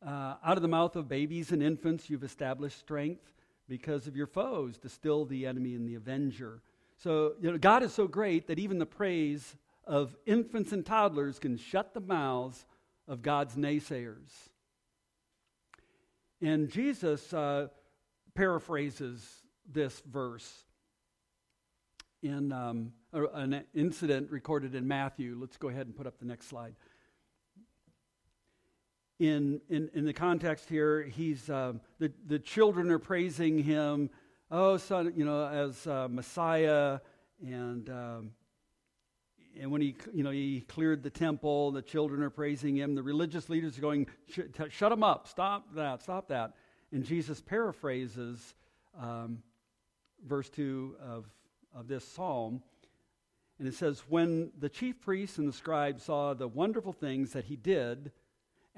uh, 0.07 0.35
out 0.45 0.57
of 0.57 0.63
the 0.63 0.69
mouth 0.69 0.97
of 0.97 1.09
babies 1.09 1.51
and 1.51 1.63
infants 1.63 2.11
you've 2.11 2.25
established 2.25 2.79
strength 2.79 3.33
because 3.69 4.07
of 4.07 4.17
your 4.17 4.27
foes 4.27 4.79
to 4.79 4.89
still 4.89 5.25
the 5.25 5.47
enemy 5.47 5.75
and 5.75 5.87
the 5.87 5.95
avenger. 5.95 6.63
So, 6.97 7.35
you 7.41 7.51
know, 7.51 7.59
God 7.59 7.83
is 7.83 7.93
so 7.93 8.07
great 8.09 8.49
that 8.49 8.59
even 8.59 8.79
the 8.79 8.87
praise 8.87 9.57
of 9.85 10.17
infants 10.27 10.73
and 10.73 10.85
toddlers 10.85 11.39
can 11.39 11.57
shut 11.57 11.95
the 11.95 12.01
mouths 12.01 12.67
of 13.07 13.23
God's 13.23 13.57
naysayers. 13.57 14.31
And 16.41 16.71
Jesus 16.71 17.33
uh, 17.33 17.69
paraphrases 18.35 19.27
this 19.71 20.01
verse 20.11 20.65
in 22.23 22.53
um, 22.53 22.93
an 23.13 23.65
incident 23.75 24.31
recorded 24.31 24.75
in 24.75 24.87
Matthew. 24.87 25.37
Let's 25.41 25.57
go 25.57 25.69
ahead 25.69 25.87
and 25.87 25.97
put 25.97 26.07
up 26.07 26.19
the 26.19 26.27
next 26.27 26.49
slide. 26.49 26.75
In, 29.19 29.61
in, 29.69 29.91
in 29.95 30.05
the 30.05 30.13
context 30.13 30.69
here, 30.69 31.03
he's, 31.03 31.51
uh, 31.51 31.73
the, 31.99 32.13
the 32.27 32.39
children 32.39 32.91
are 32.93 33.01
praising 33.01 33.59
him, 33.59 34.11
oh, 34.51 34.77
son, 34.77 35.13
you 35.17 35.25
know, 35.25 35.47
as 35.47 35.87
uh, 35.87 36.07
Messiah, 36.09 37.01
and 37.45 37.89
um, 37.91 38.31
and 39.61 39.71
when 39.71 39.81
he, 39.81 39.97
you 40.13 40.23
know, 40.23 40.31
he 40.31 40.61
cleared 40.69 41.03
the 41.03 41.11
temple, 41.11 41.73
the 41.73 41.83
children 41.83 42.23
are 42.23 42.31
praising 42.31 42.77
him. 42.77 42.95
The 42.95 43.03
religious 43.03 43.49
leaders 43.49 43.77
are 43.77 43.81
going, 43.81 44.07
"Shut 44.71 44.93
him 44.93 45.03
up! 45.03 45.27
Stop 45.27 45.75
that! 45.75 46.03
Stop 46.03 46.29
that!" 46.29 46.55
And 46.93 47.05
Jesus 47.05 47.41
paraphrases 47.41 48.55
um, 49.01 49.43
verse 50.27 50.49
two 50.49 50.97
of 51.01 51.27
of 51.75 51.89
this 51.89 52.07
psalm, 52.07 52.63
and 53.59 53.67
it 53.67 53.75
says, 53.75 54.05
"When 54.09 54.53
the 54.59 54.69
chief 54.69 55.01
priests 55.01 55.39
and 55.39 55.49
the 55.49 55.53
scribes 55.53 56.05
saw 56.05 56.35
the 56.35 56.49
wonderful 56.49 56.93
things 56.93 57.33
that 57.33 57.47
he 57.47 57.57
did, 57.57 58.13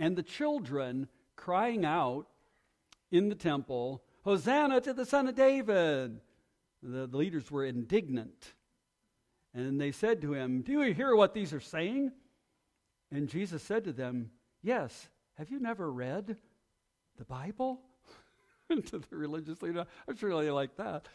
and 0.00 0.16
the 0.16 0.24
children 0.24 1.06
crying 1.36 1.84
out 1.84 2.26
in 3.12 3.28
the 3.28 3.36
temple, 3.36 4.02
Hosanna 4.24 4.80
to 4.80 4.92
the 4.92 5.06
Son 5.06 5.28
of 5.28 5.36
David," 5.36 6.20
the, 6.82 7.06
the 7.06 7.16
leaders 7.16 7.48
were 7.52 7.64
indignant 7.64 8.54
and 9.54 9.80
they 9.80 9.92
said 9.92 10.22
to 10.22 10.32
him, 10.32 10.62
Do 10.62 10.72
you 10.72 10.94
hear 10.94 11.14
what 11.14 11.34
these 11.34 11.52
are 11.52 11.60
saying? 11.60 12.12
And 13.10 13.28
Jesus 13.28 13.62
said 13.62 13.84
to 13.84 13.92
them, 13.92 14.30
Yes. 14.62 15.08
Have 15.34 15.50
you 15.50 15.58
never 15.58 15.90
read 15.90 16.36
the 17.16 17.24
Bible? 17.24 17.80
to 18.86 18.98
the 18.98 19.16
religious 19.16 19.62
leader, 19.62 19.80
I 19.80 20.10
was 20.10 20.22
really 20.22 20.50
like 20.50 20.76
that. 20.76 21.08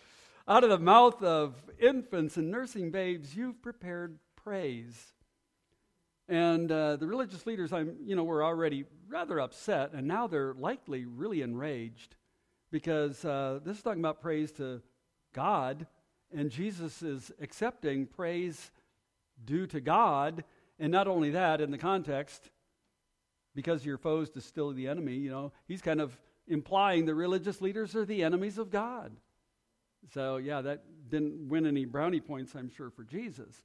Out 0.48 0.64
of 0.64 0.70
the 0.70 0.80
mouth 0.80 1.22
of 1.24 1.54
infants 1.80 2.36
and 2.36 2.50
nursing 2.50 2.92
babes, 2.92 3.36
you've 3.36 3.62
prepared 3.62 4.18
praise. 4.36 5.14
And 6.28 6.72
uh, 6.72 6.96
the 6.96 7.06
religious 7.06 7.46
leaders, 7.46 7.72
I'm, 7.72 7.96
you 8.04 8.16
know, 8.16 8.24
were 8.24 8.44
already 8.44 8.86
rather 9.08 9.40
upset, 9.40 9.92
and 9.94 10.08
now 10.08 10.28
they're 10.28 10.56
likely 10.56 11.06
really 11.06 11.42
enraged 11.42 12.16
because 12.72 13.24
uh, 13.24 13.60
this 13.64 13.78
is 13.78 13.84
talking 13.84 14.02
about 14.02 14.22
praise 14.22 14.52
to 14.54 14.82
God 15.34 15.86
and 16.34 16.50
Jesus 16.50 17.02
is 17.02 17.32
accepting 17.40 18.06
praise 18.06 18.72
due 19.44 19.68
to 19.68 19.80
God. 19.80 20.44
And 20.80 20.92
not 20.92 21.08
only 21.08 21.32
that, 21.32 21.62
in 21.62 21.72
the 21.72 21.78
context, 21.78 22.50
because 23.54 23.86
your 23.86 23.98
foes 23.98 24.30
to 24.32 24.42
still 24.42 24.74
the 24.74 24.88
enemy, 24.88 25.16
you 25.16 25.30
know, 25.30 25.54
he's 25.68 25.82
kind 25.82 26.02
of 26.02 26.18
implying 26.48 27.06
the 27.06 27.16
religious 27.16 27.62
leaders 27.62 27.96
are 27.96 28.06
the 28.06 28.24
enemies 28.24 28.58
of 28.58 28.70
God. 28.70 29.16
So, 30.14 30.38
yeah, 30.38 30.62
that 30.62 30.84
didn't 31.10 31.48
win 31.48 31.66
any 31.66 31.86
brownie 31.86 32.20
points, 32.20 32.54
I'm 32.54 32.70
sure, 32.70 32.90
for 32.90 33.04
Jesus. 33.04 33.64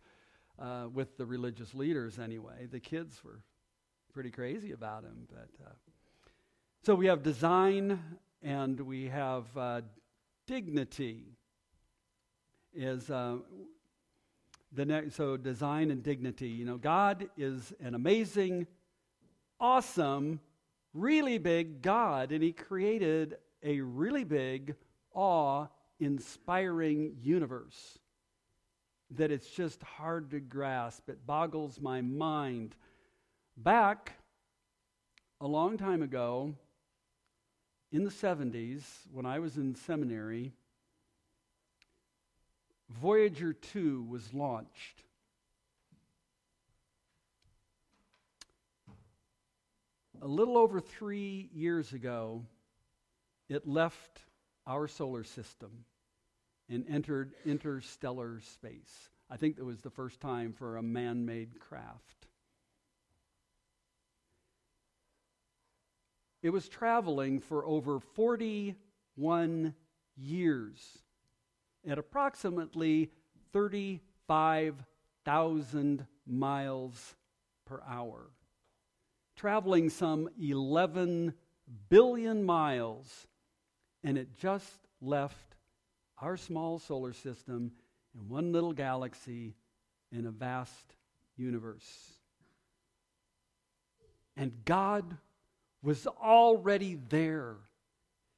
Uh, 0.60 0.88
with 0.92 1.16
the 1.16 1.26
religious 1.26 1.74
leaders 1.74 2.18
anyway. 2.18 2.66
The 2.70 2.80
kids 2.80 3.22
were 3.24 3.40
pretty 4.12 4.30
crazy 4.30 4.72
about 4.72 5.04
him. 5.04 5.26
But 5.28 5.48
uh, 5.64 5.72
so 6.82 6.94
we 6.94 7.06
have 7.06 7.22
design 7.22 7.98
and 8.42 8.80
we 8.80 9.08
have 9.08 9.44
uh, 9.56 9.80
dignity. 10.46 11.36
Is 12.72 13.10
uh, 13.10 13.38
the 14.72 14.84
next 14.84 15.16
so 15.16 15.36
design 15.36 15.90
and 15.90 16.02
dignity. 16.02 16.48
You 16.48 16.64
know, 16.64 16.76
God 16.76 17.28
is 17.36 17.72
an 17.80 17.94
amazing, 17.94 18.68
awesome, 19.58 20.40
really 20.94 21.38
big 21.38 21.82
God, 21.82 22.30
and 22.30 22.44
He 22.44 22.52
created 22.52 23.38
a 23.62 23.80
really 23.80 24.22
big, 24.22 24.76
awe-inspiring 25.12 27.16
universe 27.20 27.98
that 29.12 29.30
it's 29.30 29.50
just 29.50 29.82
hard 29.82 30.30
to 30.30 30.40
grasp. 30.40 31.08
It 31.08 31.26
boggles 31.26 31.80
my 31.80 32.00
mind. 32.00 32.76
Back 33.56 34.12
a 35.40 35.46
long 35.46 35.76
time 35.76 36.02
ago, 36.02 36.54
in 37.92 38.04
the 38.04 38.10
70s, 38.10 38.82
when 39.12 39.26
I 39.26 39.40
was 39.40 39.56
in 39.56 39.74
seminary, 39.74 40.52
Voyager 42.88 43.52
2 43.52 44.04
was 44.08 44.32
launched. 44.32 45.02
A 50.22 50.26
little 50.26 50.58
over 50.58 50.80
three 50.80 51.48
years 51.52 51.92
ago, 51.92 52.44
it 53.48 53.66
left 53.66 54.20
our 54.66 54.86
solar 54.86 55.24
system 55.24 55.70
and 56.70 56.86
entered 56.88 57.34
interstellar 57.44 58.40
space. 58.40 59.10
I 59.28 59.36
think 59.36 59.56
that 59.56 59.64
was 59.64 59.80
the 59.80 59.90
first 59.90 60.20
time 60.20 60.52
for 60.52 60.76
a 60.76 60.82
man 60.82 61.26
made 61.26 61.58
craft. 61.58 62.28
It 66.42 66.50
was 66.50 66.68
traveling 66.68 67.40
for 67.40 67.66
over 67.66 67.98
41 68.00 69.74
years 70.16 70.98
at 71.86 71.98
approximately 71.98 73.10
35,000 73.52 76.06
miles 76.26 77.14
per 77.66 77.82
hour, 77.86 78.30
traveling 79.36 79.90
some 79.90 80.30
11 80.40 81.34
billion 81.88 82.42
miles, 82.42 83.26
and 84.02 84.16
it 84.16 84.34
just 84.34 84.88
left 85.00 85.56
our 86.20 86.36
small 86.36 86.78
solar 86.78 87.12
system 87.12 87.72
in 88.14 88.28
one 88.28 88.52
little 88.52 88.72
galaxy 88.72 89.54
in 90.12 90.26
a 90.26 90.30
vast 90.30 90.94
universe. 91.36 92.12
And 94.36 94.52
God 94.64 95.16
was 95.82 96.06
already 96.06 96.98
there. 97.08 97.56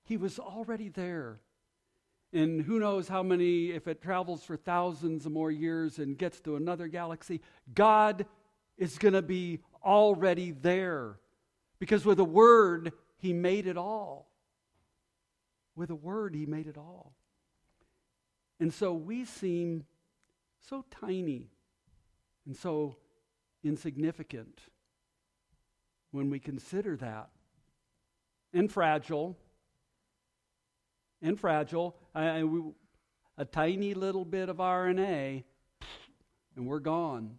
He 0.05 0.17
was 0.17 0.39
already 0.39 0.89
there. 0.89 1.41
And 2.33 2.63
who 2.63 2.79
knows 2.79 3.09
how 3.09 3.23
many, 3.23 3.71
if 3.71 3.87
it 3.87 4.01
travels 4.01 4.43
for 4.43 4.57
thousands 4.57 5.27
of 5.27 5.33
more 5.33 5.51
years 5.51 5.99
and 5.99 6.17
gets 6.17 6.41
to 6.41 6.57
another 6.57 6.89
galaxy, 6.89 7.41
God 7.75 8.27
is 8.79 8.97
going 8.99 9.15
to 9.15 9.23
be 9.23 9.61
already 9.85 10.53
there. 10.53 11.19
Because 11.79 12.07
with 12.07 12.19
a 12.21 12.25
word, 12.25 12.93
He 13.19 13.33
made 13.33 13.67
it 13.67 13.77
all. 13.77 14.29
With 15.77 15.91
a 15.91 15.95
word, 15.95 16.35
He 16.35 16.47
made 16.47 16.67
it 16.67 16.79
all. 16.79 17.13
And 18.63 18.73
so 18.73 18.93
we 18.93 19.25
seem 19.25 19.87
so 20.69 20.85
tiny 20.89 21.51
and 22.47 22.57
so 22.57 22.95
insignificant 23.65 24.61
when 26.13 26.31
we 26.31 26.39
consider 26.39 26.97
that. 26.99 27.31
And 28.53 28.71
fragile. 28.71 29.37
And 31.21 31.41
fragile. 31.41 31.97
I, 32.15 32.45
we, 32.45 32.63
a 33.37 33.45
tiny 33.45 33.95
little 33.95 34.25
bit 34.25 34.49
of 34.49 34.59
RNA, 34.59 35.43
and 36.55 36.65
we're 36.65 36.79
gone. 36.79 37.39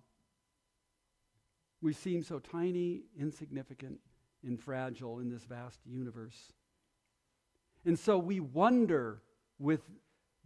We 1.82 1.94
seem 1.94 2.24
so 2.24 2.40
tiny, 2.40 3.04
insignificant, 3.18 4.02
and 4.46 4.60
fragile 4.60 5.20
in 5.20 5.30
this 5.30 5.46
vast 5.46 5.80
universe. 5.86 6.52
And 7.86 7.98
so 7.98 8.18
we 8.18 8.42
wonder 8.42 9.22
with 9.58 9.90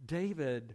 David 0.04 0.74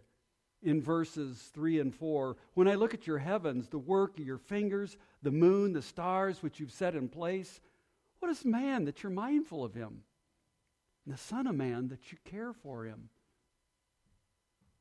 in 0.62 0.80
verses 0.80 1.50
3 1.54 1.80
and 1.80 1.94
4 1.94 2.36
When 2.54 2.68
I 2.68 2.74
look 2.74 2.94
at 2.94 3.06
your 3.06 3.18
heavens, 3.18 3.68
the 3.68 3.78
work 3.78 4.18
of 4.18 4.26
your 4.26 4.38
fingers, 4.38 4.96
the 5.22 5.30
moon, 5.30 5.72
the 5.72 5.82
stars 5.82 6.42
which 6.42 6.58
you've 6.58 6.72
set 6.72 6.94
in 6.94 7.08
place, 7.08 7.60
what 8.20 8.30
is 8.30 8.44
man 8.44 8.86
that 8.86 9.02
you're 9.02 9.12
mindful 9.12 9.64
of 9.64 9.74
him? 9.74 10.02
And 11.04 11.14
the 11.14 11.18
Son 11.18 11.46
of 11.46 11.54
Man 11.54 11.88
that 11.88 12.10
you 12.10 12.18
care 12.24 12.52
for 12.52 12.84
him. 12.84 13.10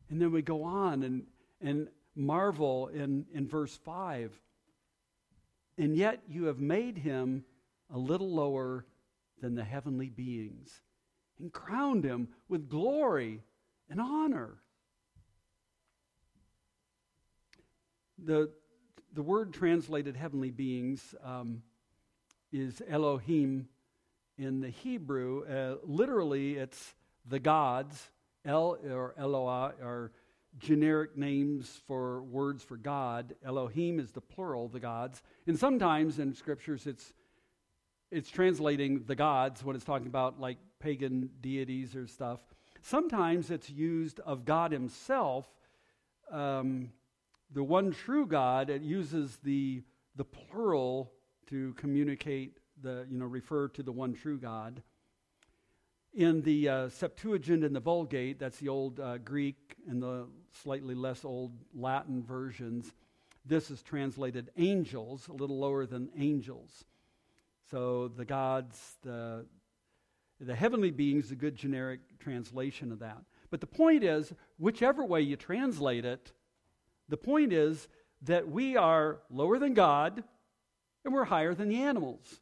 And 0.10 0.22
then 0.22 0.32
we 0.32 0.42
go 0.42 0.64
on 0.64 1.04
and, 1.04 1.24
and 1.60 1.90
marvel 2.16 2.88
in, 2.88 3.26
in 3.34 3.48
verse 3.48 3.76
5. 3.84 4.32
And 5.78 5.96
yet 5.96 6.22
you 6.30 6.46
have 6.46 6.60
made 6.60 6.98
him 6.98 7.44
a 7.94 7.98
little 7.98 8.32
lower 8.32 8.86
than 9.42 9.56
the 9.56 9.64
heavenly 9.64 10.10
beings 10.10 10.82
and 11.40 11.52
crowned 11.52 12.06
him 12.06 12.30
with 12.48 12.70
glory 12.70 13.42
and 13.90 14.00
honor. 14.00 14.58
The, 18.18 18.50
the 19.14 19.22
word 19.22 19.54
translated 19.54 20.16
heavenly 20.16 20.52
beings 20.52 21.14
um, 21.24 21.62
is 22.52 22.82
Elohim 22.88 23.68
in 24.38 24.62
the 24.62 24.70
Hebrew. 24.70 25.44
Uh, 25.46 25.78
literally, 25.84 26.56
it's 26.56 26.96
the 27.28 27.40
gods. 27.40 28.10
El 28.46 28.78
or 28.90 29.16
Eloah 29.18 29.74
are 29.82 30.12
generic 30.60 31.18
names 31.18 31.82
for 31.88 32.22
words 32.24 32.64
for 32.64 32.78
God. 32.78 33.36
Elohim 33.46 34.00
is 34.00 34.12
the 34.12 34.22
plural, 34.22 34.68
the 34.68 34.80
gods. 34.80 35.22
And 35.48 35.58
sometimes 35.58 36.20
in 36.20 36.34
scriptures, 36.34 36.86
it's 36.88 37.14
it's 38.12 38.30
translating 38.30 39.06
the 39.08 39.16
gods 39.16 39.64
when 39.64 39.76
it's 39.76 39.86
talking 39.86 40.06
about 40.06 40.40
like 40.40 40.58
pagan 40.80 41.32
deities 41.42 41.96
or 41.96 42.06
stuff. 42.06 42.40
Sometimes 42.86 43.50
it's 43.50 43.70
used 43.70 44.20
of 44.20 44.44
God 44.44 44.74
Himself. 44.74 45.48
Um, 46.30 46.92
the 47.54 47.64
one 47.64 47.94
true 47.94 48.28
God, 48.28 48.70
it 48.70 48.82
uses 48.82 49.38
the, 49.42 49.84
the 50.18 50.26
plural 50.26 51.14
to 51.48 51.74
communicate 51.76 52.58
the, 52.82 53.08
you 53.10 53.18
know, 53.18 53.26
refer 53.26 53.70
to 53.70 53.84
the 53.84 53.92
one 53.92 54.14
true 54.14 54.38
God. 54.38 54.84
In 56.14 56.42
the 56.42 56.68
uh, 56.68 56.90
Septuagint 56.90 57.64
and 57.64 57.74
the 57.74 57.80
Vulgate, 57.80 58.38
that's 58.38 58.58
the 58.58 58.68
old 58.68 59.00
uh, 59.00 59.18
Greek 59.20 59.78
and 59.88 60.04
the 60.04 60.28
slightly 60.52 60.94
less 60.94 61.24
old 61.24 61.54
Latin 61.74 62.22
versions, 62.22 62.92
this 63.46 63.72
is 63.72 63.82
translated 63.82 64.52
angels, 64.58 65.30
a 65.30 65.34
little 65.34 65.58
lower 65.58 65.86
than 65.86 66.10
angels. 66.18 66.84
So 67.72 68.10
the 68.10 68.26
gods, 68.26 68.98
the, 69.04 69.46
the 70.46 70.56
heavenly 70.56 70.92
beings, 70.92 71.26
is 71.26 71.32
a 71.32 71.36
good 71.36 71.56
generic 71.56 72.00
translation 72.20 72.92
of 72.92 73.00
that. 73.00 73.24
But 73.50 73.62
the 73.62 73.68
point 73.68 74.04
is, 74.04 74.34
whichever 74.58 75.06
way 75.06 75.22
you 75.22 75.36
translate 75.36 76.06
it, 76.06 76.32
the 77.10 77.18
point 77.18 77.54
is 77.54 77.88
that 78.24 78.48
we 78.48 78.78
are 78.78 79.20
lower 79.30 79.60
than 79.60 79.74
God 79.74 80.24
and 81.06 81.14
we're 81.14 81.26
higher 81.26 81.54
than 81.54 81.70
the 81.70 81.84
animals. 81.84 82.42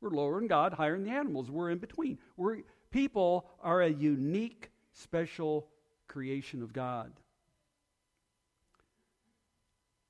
We're 0.00 0.10
lower 0.10 0.38
than 0.38 0.48
God, 0.48 0.72
higher 0.74 0.96
than 0.96 1.04
the 1.04 1.12
animals. 1.12 1.50
We're 1.50 1.70
in 1.70 1.78
between. 1.78 2.18
We're, 2.36 2.58
people 2.90 3.48
are 3.62 3.82
a 3.82 3.88
unique, 3.88 4.70
special 4.92 5.68
creation 6.08 6.62
of 6.62 6.72
God. 6.72 7.12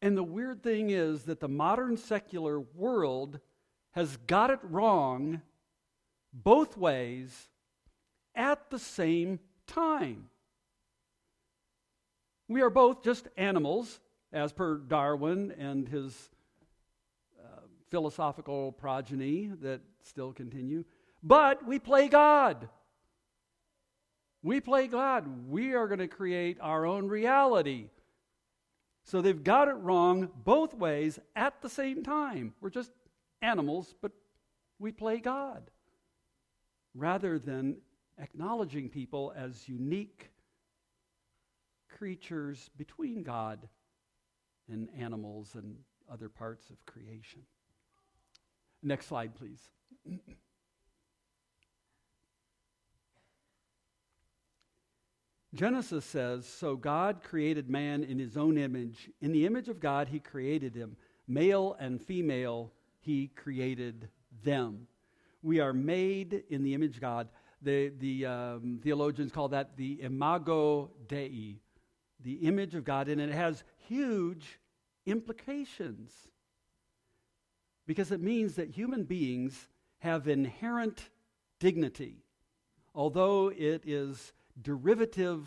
And 0.00 0.16
the 0.16 0.24
weird 0.24 0.62
thing 0.62 0.90
is 0.90 1.22
that 1.24 1.40
the 1.40 1.48
modern 1.48 1.96
secular 1.96 2.58
world 2.58 3.38
has 3.92 4.16
got 4.26 4.50
it 4.50 4.58
wrong 4.62 5.42
both 6.32 6.76
ways 6.76 7.48
at 8.34 8.70
the 8.70 8.78
same 8.78 9.38
time. 9.66 10.28
We 12.48 12.62
are 12.62 12.70
both 12.70 13.02
just 13.02 13.28
animals, 13.36 14.00
as 14.32 14.52
per 14.52 14.76
Darwin 14.76 15.52
and 15.58 15.88
his 15.88 16.30
uh, 17.42 17.60
philosophical 17.90 18.72
progeny 18.72 19.50
that 19.60 19.80
still 20.02 20.32
continue, 20.32 20.84
but 21.22 21.66
we 21.66 21.78
play 21.78 22.08
God. 22.08 22.68
We 24.42 24.60
play 24.60 24.88
God. 24.88 25.48
We 25.48 25.74
are 25.74 25.86
going 25.86 26.00
to 26.00 26.08
create 26.08 26.58
our 26.60 26.84
own 26.84 27.08
reality. 27.08 27.90
So 29.04 29.20
they've 29.20 29.42
got 29.42 29.68
it 29.68 29.74
wrong 29.74 30.30
both 30.44 30.74
ways 30.74 31.18
at 31.36 31.60
the 31.62 31.68
same 31.68 32.02
time. 32.02 32.54
We're 32.60 32.70
just 32.70 32.90
animals, 33.40 33.94
but 34.00 34.12
we 34.78 34.90
play 34.90 35.18
God 35.18 35.70
rather 36.94 37.38
than 37.38 37.76
acknowledging 38.18 38.88
people 38.88 39.32
as 39.36 39.68
unique 39.68 40.30
creatures 41.88 42.70
between 42.76 43.22
God 43.22 43.68
and 44.68 44.88
animals 44.98 45.54
and 45.54 45.76
other 46.10 46.28
parts 46.28 46.70
of 46.70 46.84
creation. 46.86 47.42
Next 48.82 49.06
slide, 49.06 49.34
please. 49.34 49.70
Genesis 55.54 56.04
says, 56.04 56.46
So 56.46 56.76
God 56.76 57.22
created 57.22 57.68
man 57.68 58.04
in 58.04 58.18
his 58.18 58.36
own 58.36 58.56
image. 58.56 59.10
In 59.20 59.32
the 59.32 59.44
image 59.46 59.68
of 59.68 59.80
God, 59.80 60.08
he 60.08 60.18
created 60.18 60.74
him. 60.74 60.96
Male 61.28 61.76
and 61.78 62.00
female, 62.00 62.72
he 63.00 63.28
created 63.28 64.08
them. 64.42 64.88
We 65.42 65.60
are 65.60 65.72
made 65.72 66.44
in 66.50 66.62
the 66.62 66.74
image 66.74 67.00
God. 67.00 67.28
The, 67.62 67.92
the 67.98 68.26
um, 68.26 68.80
theologians 68.82 69.32
call 69.32 69.48
that 69.48 69.76
the 69.76 70.02
imago 70.02 70.90
Dei, 71.08 71.60
the 72.20 72.34
image 72.34 72.74
of 72.74 72.84
God, 72.84 73.08
and 73.08 73.20
it 73.20 73.30
has 73.30 73.64
huge 73.88 74.58
implications 75.06 76.12
because 77.86 78.12
it 78.12 78.20
means 78.20 78.54
that 78.54 78.70
human 78.70 79.04
beings 79.04 79.68
have 79.98 80.28
inherent 80.28 81.10
dignity, 81.58 82.24
although 82.94 83.48
it 83.48 83.82
is 83.84 84.32
derivative 84.60 85.46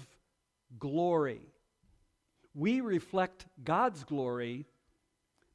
glory. 0.80 1.54
We 2.54 2.82
reflect 2.82 3.46
God's 3.64 4.04
glory 4.04 4.66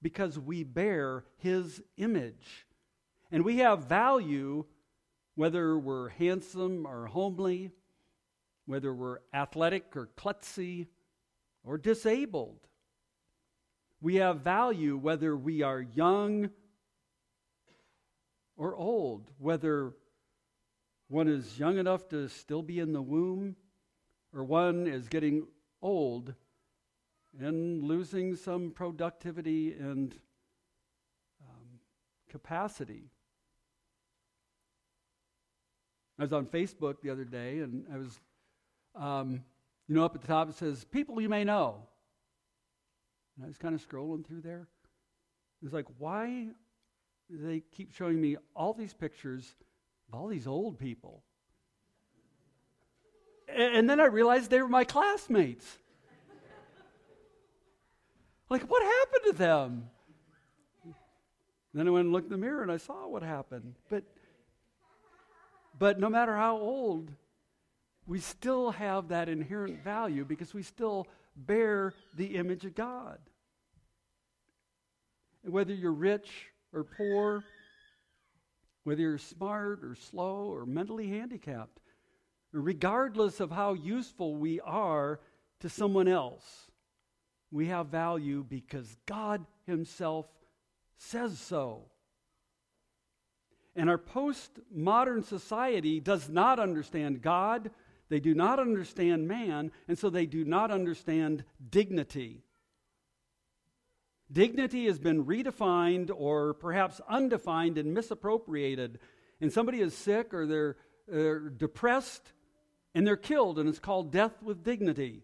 because 0.02 0.38
we 0.38 0.64
bear 0.64 1.24
His 1.38 1.82
image. 1.96 2.66
And 3.32 3.44
we 3.44 3.58
have 3.58 3.84
value 3.84 4.64
whether 5.36 5.78
we're 5.78 6.08
handsome 6.08 6.86
or 6.86 7.06
homely, 7.06 7.70
whether 8.66 8.92
we're 8.92 9.18
athletic 9.32 9.96
or 9.96 10.08
klutzy 10.16 10.88
or 11.64 11.78
disabled. 11.78 12.58
We 14.00 14.16
have 14.16 14.40
value 14.40 14.96
whether 14.96 15.36
we 15.36 15.62
are 15.62 15.80
young 15.80 16.50
or 18.56 18.74
old, 18.74 19.30
whether 19.38 19.92
one 21.08 21.28
is 21.28 21.58
young 21.58 21.78
enough 21.78 22.08
to 22.08 22.28
still 22.28 22.62
be 22.62 22.78
in 22.78 22.92
the 22.92 23.02
womb, 23.02 23.56
or 24.32 24.44
one 24.44 24.86
is 24.86 25.08
getting 25.08 25.46
old 25.82 26.34
and 27.38 27.82
losing 27.82 28.36
some 28.36 28.70
productivity 28.70 29.72
and 29.72 30.14
um, 31.42 31.80
capacity. 32.28 33.10
I 36.20 36.22
was 36.22 36.32
on 36.32 36.46
Facebook 36.46 37.00
the 37.02 37.10
other 37.10 37.24
day, 37.24 37.58
and 37.58 37.84
I 37.92 37.96
was, 37.96 38.20
um, 38.94 39.42
you 39.88 39.96
know, 39.96 40.04
up 40.04 40.14
at 40.14 40.20
the 40.20 40.28
top 40.28 40.48
it 40.48 40.54
says, 40.54 40.84
People 40.84 41.20
you 41.20 41.28
may 41.28 41.42
know. 41.42 41.82
And 43.36 43.46
I 43.46 43.48
was 43.48 43.58
kind 43.58 43.74
of 43.74 43.84
scrolling 43.86 44.24
through 44.24 44.42
there. 44.42 44.68
It's 45.64 45.72
like, 45.72 45.86
why 45.98 46.46
do 47.30 47.36
they 47.38 47.62
keep 47.72 47.92
showing 47.92 48.20
me 48.20 48.36
all 48.54 48.72
these 48.72 48.92
pictures 48.92 49.54
of 50.12 50.18
all 50.18 50.26
these 50.26 50.46
old 50.46 50.78
people. 50.78 51.22
And 53.48 53.88
then 53.88 54.00
I 54.00 54.06
realized 54.06 54.50
they 54.50 54.62
were 54.62 54.68
my 54.68 54.84
classmates. 54.84 55.78
like, 58.48 58.62
what 58.62 58.82
happened 58.82 59.22
to 59.26 59.32
them? 59.32 59.90
Then 61.74 61.86
I 61.86 61.90
went 61.90 62.06
and 62.06 62.12
looked 62.12 62.26
in 62.26 62.32
the 62.32 62.38
mirror 62.38 62.62
and 62.62 62.70
I 62.70 62.76
saw 62.76 63.06
what 63.06 63.22
happened. 63.22 63.74
But, 63.88 64.04
but 65.80 65.98
no 65.98 66.10
matter 66.10 66.36
how 66.36 66.58
old, 66.58 67.10
we 68.06 68.20
still 68.20 68.70
have 68.72 69.08
that 69.08 69.30
inherent 69.30 69.82
value 69.82 70.26
because 70.26 70.52
we 70.52 70.62
still 70.62 71.06
bear 71.34 71.94
the 72.14 72.36
image 72.36 72.66
of 72.66 72.74
God. 72.74 73.18
And 75.42 75.54
whether 75.54 75.72
you're 75.72 75.92
rich 75.92 76.28
or 76.74 76.84
poor, 76.84 77.42
whether 78.84 79.00
you're 79.00 79.16
smart 79.16 79.82
or 79.82 79.94
slow 79.94 80.52
or 80.52 80.66
mentally 80.66 81.08
handicapped, 81.08 81.80
regardless 82.52 83.40
of 83.40 83.50
how 83.50 83.72
useful 83.72 84.36
we 84.36 84.60
are 84.60 85.18
to 85.60 85.70
someone 85.70 86.08
else, 86.08 86.70
we 87.50 87.68
have 87.68 87.86
value 87.86 88.44
because 88.46 88.98
God 89.06 89.46
Himself 89.66 90.26
says 90.98 91.38
so. 91.38 91.86
And 93.76 93.88
our 93.88 93.98
postmodern 93.98 95.24
society 95.24 96.00
does 96.00 96.28
not 96.28 96.58
understand 96.58 97.22
God, 97.22 97.70
they 98.08 98.20
do 98.20 98.34
not 98.34 98.58
understand 98.58 99.28
man, 99.28 99.70
and 99.86 99.98
so 99.98 100.10
they 100.10 100.26
do 100.26 100.44
not 100.44 100.70
understand 100.70 101.44
dignity. 101.70 102.42
Dignity 104.32 104.86
has 104.86 104.98
been 104.98 105.24
redefined 105.24 106.10
or 106.14 106.54
perhaps 106.54 107.00
undefined 107.08 107.78
and 107.78 107.94
misappropriated. 107.94 108.98
And 109.40 109.52
somebody 109.52 109.80
is 109.80 109.94
sick 109.94 110.34
or 110.34 110.46
they're, 110.46 110.76
they're 111.08 111.48
depressed 111.48 112.32
and 112.94 113.06
they're 113.06 113.16
killed, 113.16 113.58
and 113.58 113.68
it's 113.68 113.78
called 113.78 114.10
death 114.10 114.42
with 114.42 114.64
dignity. 114.64 115.22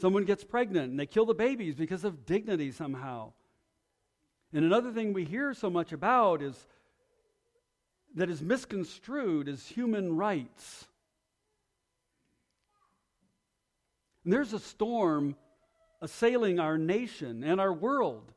Someone 0.00 0.24
gets 0.24 0.44
pregnant 0.44 0.90
and 0.90 0.98
they 0.98 1.06
kill 1.06 1.26
the 1.26 1.34
babies 1.34 1.74
because 1.74 2.04
of 2.04 2.24
dignity 2.24 2.72
somehow. 2.72 3.32
And 4.52 4.64
another 4.64 4.92
thing 4.92 5.12
we 5.12 5.24
hear 5.24 5.54
so 5.54 5.70
much 5.70 5.92
about 5.92 6.42
is 6.42 6.66
that 8.14 8.30
is 8.30 8.42
misconstrued 8.42 9.48
as 9.48 9.66
human 9.66 10.16
rights. 10.16 10.86
And 14.24 14.32
there's 14.32 14.52
a 14.52 14.60
storm 14.60 15.36
assailing 16.00 16.58
our 16.58 16.78
nation 16.78 17.42
and 17.42 17.60
our 17.60 17.72
world, 17.72 18.32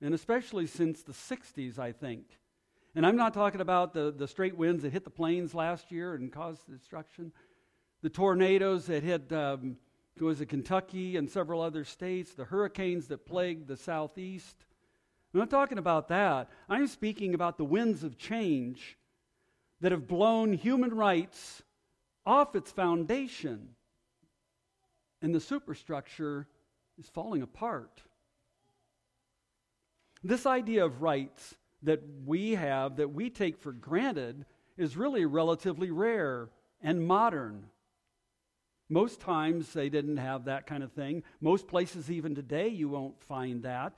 and 0.00 0.14
especially 0.14 0.66
since 0.66 1.02
the 1.02 1.12
60s, 1.12 1.78
I 1.78 1.92
think. 1.92 2.24
And 2.94 3.06
I'm 3.06 3.16
not 3.16 3.34
talking 3.34 3.60
about 3.60 3.94
the, 3.94 4.10
the 4.10 4.26
straight 4.26 4.56
winds 4.56 4.82
that 4.82 4.92
hit 4.92 5.04
the 5.04 5.10
plains 5.10 5.54
last 5.54 5.92
year 5.92 6.14
and 6.14 6.32
caused 6.32 6.66
destruction, 6.68 7.32
the 8.02 8.10
tornadoes 8.10 8.86
that 8.86 9.02
hit 9.02 9.32
um, 9.32 9.76
was 10.18 10.40
it 10.40 10.46
Kentucky 10.46 11.16
and 11.16 11.30
several 11.30 11.62
other 11.62 11.84
states, 11.84 12.34
the 12.34 12.44
hurricanes 12.44 13.06
that 13.08 13.26
plagued 13.26 13.68
the 13.68 13.76
southeast. 13.76 14.56
I'm 15.32 15.40
not 15.40 15.50
talking 15.50 15.78
about 15.78 16.08
that. 16.08 16.50
I'm 16.68 16.86
speaking 16.88 17.34
about 17.34 17.56
the 17.56 17.64
winds 17.64 18.02
of 18.02 18.18
change 18.18 18.98
that 19.80 19.92
have 19.92 20.06
blown 20.06 20.52
human 20.52 20.94
rights 20.94 21.62
off 22.26 22.54
its 22.54 22.70
foundation 22.70 23.70
and 25.22 25.34
the 25.34 25.40
superstructure 25.40 26.46
is 26.98 27.08
falling 27.08 27.42
apart. 27.42 28.02
This 30.22 30.46
idea 30.46 30.84
of 30.84 31.02
rights 31.02 31.54
that 31.82 32.02
we 32.26 32.54
have, 32.54 32.96
that 32.96 33.12
we 33.12 33.30
take 33.30 33.58
for 33.58 33.72
granted, 33.72 34.44
is 34.76 34.96
really 34.96 35.24
relatively 35.24 35.90
rare 35.90 36.48
and 36.82 37.06
modern. 37.06 37.66
Most 38.88 39.20
times 39.20 39.72
they 39.72 39.88
didn't 39.88 40.18
have 40.18 40.44
that 40.44 40.66
kind 40.66 40.82
of 40.82 40.92
thing. 40.92 41.22
Most 41.40 41.68
places, 41.68 42.10
even 42.10 42.34
today, 42.34 42.68
you 42.68 42.88
won't 42.88 43.22
find 43.22 43.62
that. 43.62 43.94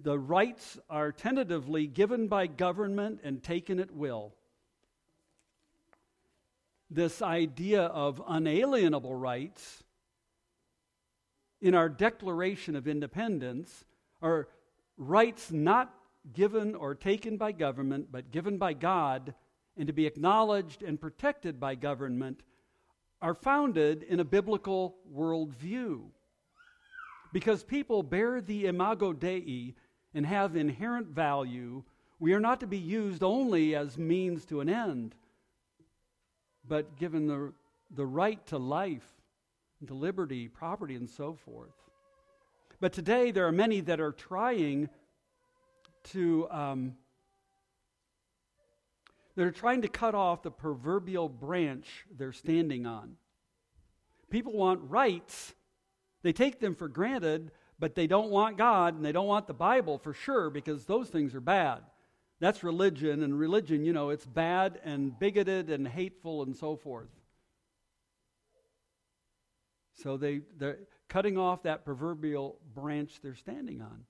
The 0.00 0.18
rights 0.18 0.78
are 0.88 1.12
tentatively 1.12 1.86
given 1.86 2.28
by 2.28 2.46
government 2.46 3.20
and 3.24 3.42
taken 3.42 3.80
at 3.80 3.90
will. 3.90 4.34
This 6.90 7.20
idea 7.20 7.82
of 7.82 8.22
unalienable 8.26 9.14
rights 9.14 9.84
in 11.60 11.74
our 11.74 11.88
Declaration 11.88 12.76
of 12.76 12.88
Independence 12.88 13.84
are 14.22 14.48
rights 14.96 15.50
not 15.52 15.94
given 16.32 16.74
or 16.74 16.94
taken 16.94 17.36
by 17.36 17.52
government, 17.52 18.10
but 18.10 18.30
given 18.30 18.58
by 18.58 18.72
God, 18.72 19.34
and 19.76 19.86
to 19.86 19.92
be 19.92 20.06
acknowledged 20.06 20.82
and 20.82 21.00
protected 21.00 21.60
by 21.60 21.74
government, 21.74 22.42
are 23.20 23.34
founded 23.34 24.02
in 24.04 24.20
a 24.20 24.24
biblical 24.24 24.96
worldview. 25.14 26.02
Because 27.32 27.62
people 27.62 28.02
bear 28.02 28.40
the 28.40 28.66
imago 28.66 29.12
Dei 29.12 29.74
and 30.14 30.24
have 30.24 30.56
inherent 30.56 31.08
value, 31.08 31.82
we 32.18 32.32
are 32.32 32.40
not 32.40 32.60
to 32.60 32.66
be 32.66 32.78
used 32.78 33.22
only 33.22 33.74
as 33.74 33.98
means 33.98 34.44
to 34.46 34.60
an 34.60 34.68
end, 34.68 35.14
but 36.68 36.96
given 36.98 37.26
the, 37.26 37.52
the 37.94 38.06
right 38.06 38.44
to 38.46 38.58
life 38.58 39.18
to 39.86 39.94
liberty, 39.94 40.48
property, 40.48 40.96
and 40.96 41.08
so 41.08 41.34
forth. 41.34 41.70
But 42.80 42.92
today, 42.92 43.30
there 43.30 43.46
are 43.46 43.52
many 43.52 43.80
that 43.82 44.00
are 44.00 44.12
trying 44.12 44.88
to. 46.10 46.48
Um, 46.50 46.94
that 49.36 49.46
are 49.46 49.52
trying 49.52 49.82
to 49.82 49.88
cut 49.88 50.16
off 50.16 50.42
the 50.42 50.50
proverbial 50.50 51.28
branch 51.28 51.86
they're 52.16 52.32
standing 52.32 52.86
on. 52.86 53.14
People 54.30 54.52
want 54.52 54.80
rights. 54.90 55.54
They 56.24 56.32
take 56.32 56.58
them 56.58 56.74
for 56.74 56.88
granted, 56.88 57.52
but 57.78 57.94
they 57.94 58.08
don't 58.08 58.30
want 58.30 58.58
God 58.58 58.96
and 58.96 59.04
they 59.04 59.12
don't 59.12 59.28
want 59.28 59.46
the 59.46 59.54
Bible 59.54 59.96
for 59.96 60.12
sure 60.12 60.50
because 60.50 60.86
those 60.86 61.08
things 61.08 61.36
are 61.36 61.40
bad. 61.40 61.82
That's 62.40 62.62
religion, 62.62 63.22
and 63.22 63.38
religion, 63.38 63.84
you 63.84 63.92
know, 63.92 64.10
it's 64.10 64.26
bad 64.26 64.80
and 64.84 65.18
bigoted 65.18 65.70
and 65.70 65.88
hateful 65.88 66.42
and 66.42 66.56
so 66.56 66.76
forth. 66.76 67.08
So 70.02 70.16
they, 70.16 70.42
they're 70.56 70.78
cutting 71.08 71.36
off 71.36 71.64
that 71.64 71.84
proverbial 71.84 72.60
branch 72.74 73.20
they're 73.22 73.34
standing 73.34 73.82
on. 73.82 74.04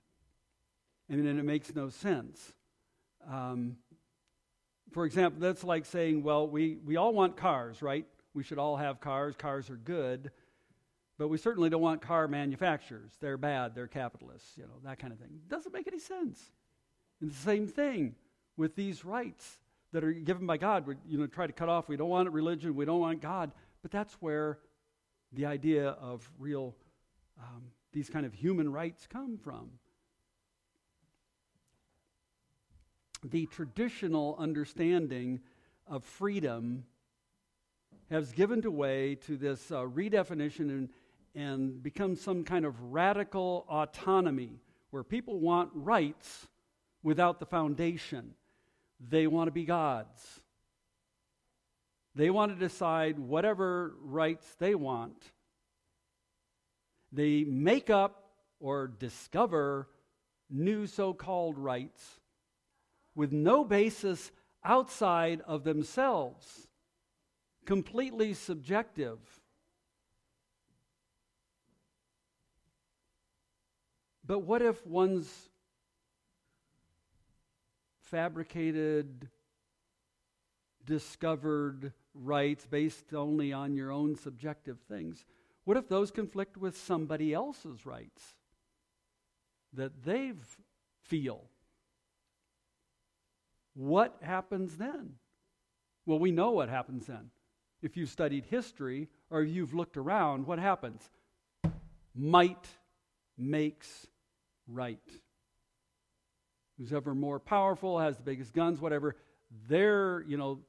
And 1.09 1.27
then 1.27 1.39
it 1.39 1.45
makes 1.45 1.75
no 1.75 1.89
sense. 1.89 2.53
Um, 3.27 3.77
for 4.93 5.07
example, 5.07 5.41
that's 5.41 5.65
like 5.65 5.87
saying, 5.87 6.23
well, 6.23 6.47
we, 6.47 6.77
we 6.85 6.97
all 6.97 7.15
want 7.15 7.37
cars, 7.37 7.81
right? 7.81 8.05
We 8.35 8.43
should 8.43 8.59
all 8.59 8.77
have 8.77 9.01
cars. 9.01 9.35
Cars 9.37 9.71
are 9.71 9.77
good. 9.77 10.31
But 11.19 11.29
we 11.29 11.39
certainly 11.39 11.71
don't 11.71 11.81
want 11.81 12.03
car 12.03 12.29
manufacturers. 12.29 13.13
They're 13.21 13.39
bad. 13.39 13.75
They're 13.75 13.89
capitalists, 13.89 14.57
you 14.57 14.65
know, 14.65 14.79
that 14.85 14.99
kind 14.99 15.13
of 15.13 15.19
thing. 15.19 15.41
Doesn't 15.49 15.73
make 15.73 15.87
any 15.89 15.99
sense. 15.99 16.53
And 17.21 17.31
the 17.31 17.37
same 17.37 17.67
thing 17.67 18.15
with 18.57 18.77
these 18.77 19.05
rights 19.05 19.59
that 19.93 20.05
are 20.05 20.13
given 20.13 20.47
by 20.47 20.57
God. 20.57 20.87
We 20.87 20.97
you 21.09 21.19
know 21.19 21.27
try 21.27 21.47
to 21.47 21.53
cut 21.53 21.69
off. 21.69 21.89
We 21.89 21.97
don't 21.97 22.09
want 22.09 22.31
religion. 22.31 22.75
We 22.75 22.85
don't 22.85 23.01
want 23.01 23.21
God. 23.21 23.53
But 23.83 23.91
that's 23.91 24.15
where 24.15 24.59
the 25.33 25.47
idea 25.47 25.91
of 25.91 26.31
real 26.39 26.75
um, 27.41 27.65
these 27.93 28.11
kind 28.11 28.27
of 28.27 28.35
human 28.35 28.71
rights 28.71 29.07
come 29.09 29.39
from. 29.39 29.71
The 33.25 33.47
traditional 33.47 34.37
understanding 34.39 35.41
of 35.87 36.05
freedom 36.05 36.85
has 38.11 38.33
given 38.33 38.61
way 38.71 39.17
to 39.27 39.37
this 39.37 39.71
uh, 39.71 39.83
redefinition 39.83 40.61
and, 40.71 40.89
and 41.35 41.83
become 41.83 42.15
some 42.15 42.45
kind 42.45 42.65
of 42.65 42.81
radical 42.93 43.67
autonomy 43.69 44.61
where 44.91 45.03
people 45.03 45.41
want 45.41 45.71
rights 45.75 46.47
without 47.03 47.41
the 47.41 47.47
foundation. 47.47 48.35
They 49.01 49.27
want 49.27 49.49
to 49.49 49.53
be 49.53 49.65
gods. 49.65 50.41
They 52.15 52.31
want 52.31 52.53
to 52.53 52.59
decide 52.59 53.19
whatever 53.19 53.95
rights 54.03 54.47
they 54.59 54.75
want. 54.75 55.23
They 57.13 57.45
make 57.45 57.91
up 57.91 58.25
or 58.61 58.89
discover 58.89 59.89
new 60.51 60.87
so 60.87 61.13
called 61.13 61.59
rights 61.59 62.19
with 63.15 63.33
no 63.33 63.65
basis 63.65 64.33
outside 64.65 65.41
of 65.47 65.65
themselves, 65.65 66.67
completely 67.65 68.35
subjective. 68.35 69.19
But 74.25 74.41
what 74.41 74.61
if 74.61 74.87
one's 74.87 75.49
fabricated, 78.11 79.29
discovered 80.85 81.93
rights 82.15 82.67
based 82.67 83.13
only 83.15 83.53
on 83.53 83.75
your 83.75 83.93
own 83.93 84.17
subjective 84.17 84.79
things. 84.89 85.25
What 85.65 85.77
if 85.77 85.89
those 85.89 86.11
conflict 86.11 86.57
with 86.57 86.77
somebody 86.77 87.35
else's 87.35 87.85
rights 87.85 88.23
that 89.75 90.03
they 90.03 90.33
feel? 91.03 91.45
What 93.75 94.17
happens 94.23 94.77
then? 94.77 95.15
Well, 96.07 96.19
we 96.19 96.31
know 96.31 96.53
what 96.53 96.69
happens 96.69 97.07
then. 97.07 97.31
If 97.83 97.97
you've 97.97 98.09
studied 98.09 98.47
history 98.47 99.09
or 99.31 99.43
you've 99.43 99.75
looked 99.75 99.97
around, 99.97 100.47
what 100.47 100.59
happens? 100.59 101.09
Might 102.15 102.67
makes 103.37 104.07
right 104.67 104.99
who's 106.79 106.93
ever 106.93 107.15
more 107.15 107.41
powerful, 107.41 107.99
has 107.99 108.17
the 108.17 108.23
biggest 108.23 108.53
guns, 108.53 108.81
whatever, 108.81 109.17
their, 109.69 110.23
you 110.23 110.37
know, 110.37 110.61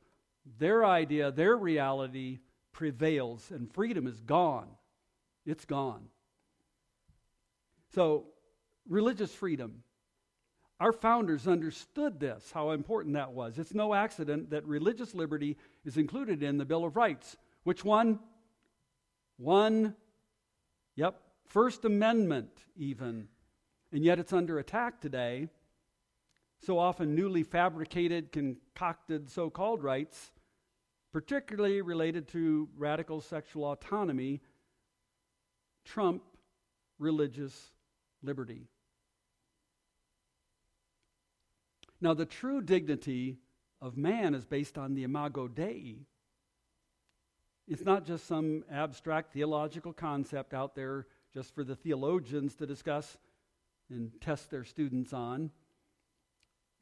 their 0.57 0.85
idea, 0.85 1.31
their 1.31 1.55
reality 1.55 2.39
prevails, 2.71 3.51
and 3.51 3.71
freedom 3.73 4.07
is 4.07 4.19
gone. 4.21 4.67
It's 5.45 5.65
gone. 5.65 6.05
So, 7.93 8.25
religious 8.87 9.33
freedom. 9.33 9.83
Our 10.79 10.93
founders 10.93 11.47
understood 11.47 12.19
this, 12.19 12.51
how 12.53 12.71
important 12.71 13.15
that 13.15 13.33
was. 13.33 13.59
It's 13.59 13.73
no 13.73 13.93
accident 13.93 14.51
that 14.51 14.65
religious 14.65 15.13
liberty 15.13 15.57
is 15.83 15.97
included 15.97 16.41
in 16.41 16.57
the 16.57 16.65
Bill 16.65 16.85
of 16.85 16.95
Rights. 16.95 17.35
Which 17.63 17.83
one? 17.83 18.19
One, 19.37 19.95
yep, 20.95 21.19
First 21.47 21.85
Amendment, 21.85 22.51
even. 22.77 23.27
And 23.91 24.05
yet 24.05 24.19
it's 24.19 24.33
under 24.33 24.59
attack 24.59 25.01
today 25.01 25.49
so 26.61 26.77
often 26.77 27.15
newly 27.15 27.43
fabricated, 27.43 28.31
concocted 28.31 29.29
so 29.29 29.49
called 29.49 29.83
rights, 29.83 30.31
particularly 31.11 31.81
related 31.81 32.27
to 32.29 32.67
radical 32.77 33.21
sexual 33.21 33.71
autonomy, 33.71 34.41
trump 35.85 36.21
religious 36.99 37.71
liberty. 38.21 38.67
Now, 42.01 42.13
the 42.13 42.25
true 42.25 42.61
dignity 42.61 43.37
of 43.81 43.97
man 43.97 44.33
is 44.33 44.45
based 44.45 44.77
on 44.77 44.93
the 44.93 45.03
imago 45.03 45.47
Dei. 45.47 46.05
It's 47.67 47.85
not 47.85 48.05
just 48.05 48.25
some 48.25 48.63
abstract 48.71 49.33
theological 49.33 49.93
concept 49.93 50.53
out 50.53 50.75
there 50.75 51.07
just 51.33 51.53
for 51.53 51.63
the 51.63 51.75
theologians 51.75 52.55
to 52.55 52.65
discuss 52.65 53.17
and 53.89 54.11
test 54.21 54.49
their 54.49 54.63
students 54.63 55.13
on 55.13 55.51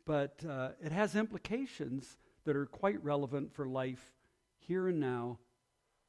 but 0.07 0.41
uh, 0.49 0.69
it 0.81 0.93
has 0.93 1.15
implications 1.15 2.17
that 2.45 2.55
are 2.55 2.65
quite 2.65 3.03
relevant 3.03 3.53
for 3.53 3.67
life 3.67 4.13
here 4.57 4.87
and 4.87 5.01
now 5.01 5.37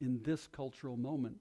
in 0.01 0.23
this 0.23 0.47
cultural 0.47 0.97
moment. 0.97 1.41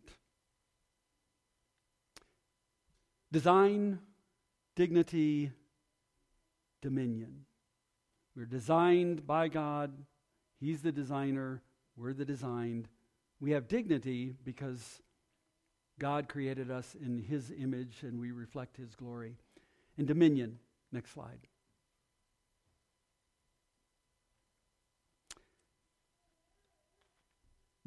Design, 3.32 4.00
dignity, 4.76 5.52
dominion. 6.82 7.46
We're 8.36 8.46
designed 8.46 9.28
by 9.28 9.50
God. 9.50 9.94
He's 10.60 10.82
the 10.82 10.92
designer. 10.92 11.62
We're 11.96 12.14
the 12.14 12.26
designed. 12.26 12.88
We 13.40 13.52
have 13.52 13.68
dignity 13.68 14.34
because 14.44 15.02
God 16.00 16.28
created 16.28 16.72
us 16.72 16.96
in 17.00 17.20
His 17.20 17.52
image 17.52 18.00
and 18.02 18.20
we 18.20 18.32
reflect 18.32 18.78
His 18.78 18.96
glory. 18.96 19.36
And 19.96 20.08
dominion. 20.08 20.58
Next 20.92 21.12
slide. 21.12 21.40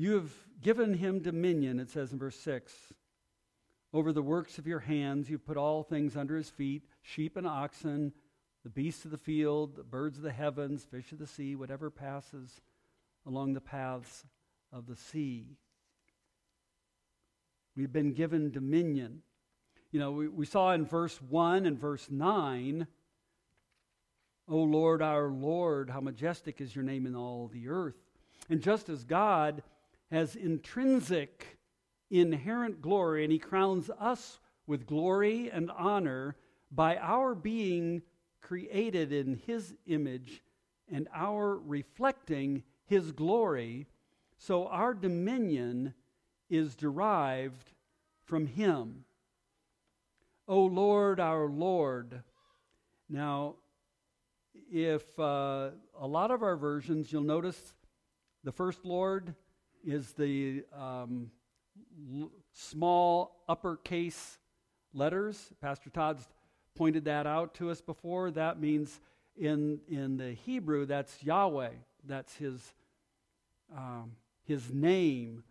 You 0.00 0.14
have 0.14 0.32
given 0.62 0.94
him 0.94 1.18
dominion, 1.18 1.78
it 1.78 1.90
says 1.90 2.10
in 2.10 2.18
verse 2.18 2.40
6, 2.40 2.72
over 3.92 4.14
the 4.14 4.22
works 4.22 4.56
of 4.56 4.66
your 4.66 4.78
hands. 4.78 5.28
You 5.28 5.38
put 5.38 5.58
all 5.58 5.82
things 5.82 6.16
under 6.16 6.38
his 6.38 6.48
feet 6.48 6.84
sheep 7.02 7.36
and 7.36 7.46
oxen, 7.46 8.14
the 8.64 8.70
beasts 8.70 9.04
of 9.04 9.10
the 9.10 9.18
field, 9.18 9.76
the 9.76 9.82
birds 9.82 10.16
of 10.16 10.22
the 10.22 10.32
heavens, 10.32 10.86
fish 10.90 11.12
of 11.12 11.18
the 11.18 11.26
sea, 11.26 11.54
whatever 11.54 11.90
passes 11.90 12.62
along 13.26 13.52
the 13.52 13.60
paths 13.60 14.24
of 14.72 14.86
the 14.86 14.96
sea. 14.96 15.58
We've 17.76 17.92
been 17.92 18.14
given 18.14 18.52
dominion. 18.52 19.20
You 19.92 20.00
know, 20.00 20.12
we, 20.12 20.28
we 20.28 20.46
saw 20.46 20.72
in 20.72 20.86
verse 20.86 21.20
1 21.28 21.66
and 21.66 21.78
verse 21.78 22.06
9, 22.10 22.86
O 24.48 24.56
Lord, 24.56 25.02
our 25.02 25.28
Lord, 25.28 25.90
how 25.90 26.00
majestic 26.00 26.62
is 26.62 26.74
your 26.74 26.84
name 26.84 27.04
in 27.04 27.14
all 27.14 27.48
the 27.52 27.68
earth. 27.68 28.00
And 28.48 28.62
just 28.62 28.88
as 28.88 29.04
God 29.04 29.62
has 30.10 30.36
intrinsic, 30.36 31.58
inherent 32.10 32.82
glory, 32.82 33.24
and 33.24 33.32
He 33.32 33.38
crowns 33.38 33.90
us 33.98 34.40
with 34.66 34.86
glory 34.86 35.50
and 35.50 35.70
honor 35.70 36.36
by 36.70 36.96
our 36.96 37.34
being 37.34 38.02
created 38.40 39.12
in 39.12 39.40
His 39.46 39.74
image 39.86 40.42
and 40.90 41.08
our 41.14 41.56
reflecting 41.58 42.62
His 42.86 43.12
glory. 43.12 43.86
So 44.38 44.66
our 44.66 44.94
dominion 44.94 45.94
is 46.48 46.74
derived 46.74 47.72
from 48.24 48.46
Him. 48.46 49.04
O 50.48 50.64
Lord, 50.64 51.20
our 51.20 51.48
Lord. 51.48 52.22
Now, 53.08 53.56
if 54.72 55.18
uh, 55.18 55.70
a 55.98 56.06
lot 56.06 56.30
of 56.32 56.42
our 56.42 56.56
versions, 56.56 57.12
you'll 57.12 57.22
notice 57.22 57.74
the 58.42 58.52
first 58.52 58.84
Lord 58.84 59.34
is 59.84 60.12
the 60.12 60.64
um, 60.76 61.30
l- 62.20 62.30
small 62.52 63.42
uppercase 63.48 64.38
letters. 64.92 65.52
Pastor 65.60 65.90
Todd's 65.90 66.26
pointed 66.74 67.04
that 67.04 67.26
out 67.26 67.54
to 67.54 67.70
us 67.70 67.80
before. 67.80 68.30
That 68.30 68.60
means 68.60 69.00
in, 69.36 69.80
in 69.88 70.16
the 70.16 70.32
Hebrew, 70.32 70.86
that's 70.86 71.22
Yahweh. 71.22 71.70
That's 72.06 72.34
his, 72.36 72.74
um, 73.76 74.12
his 74.44 74.72
name, 74.72 75.44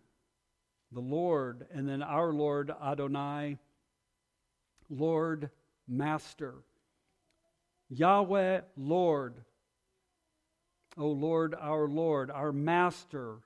the 0.92 1.00
Lord. 1.00 1.66
And 1.72 1.88
then 1.88 2.02
our 2.02 2.32
Lord, 2.32 2.72
Adonai, 2.82 3.58
Lord, 4.88 5.50
Master. 5.86 6.54
Yahweh, 7.88 8.60
Lord. 8.76 9.34
O 10.96 11.08
Lord, 11.08 11.54
our 11.58 11.88
Lord, 11.88 12.30
our 12.30 12.52
Master, 12.52 13.36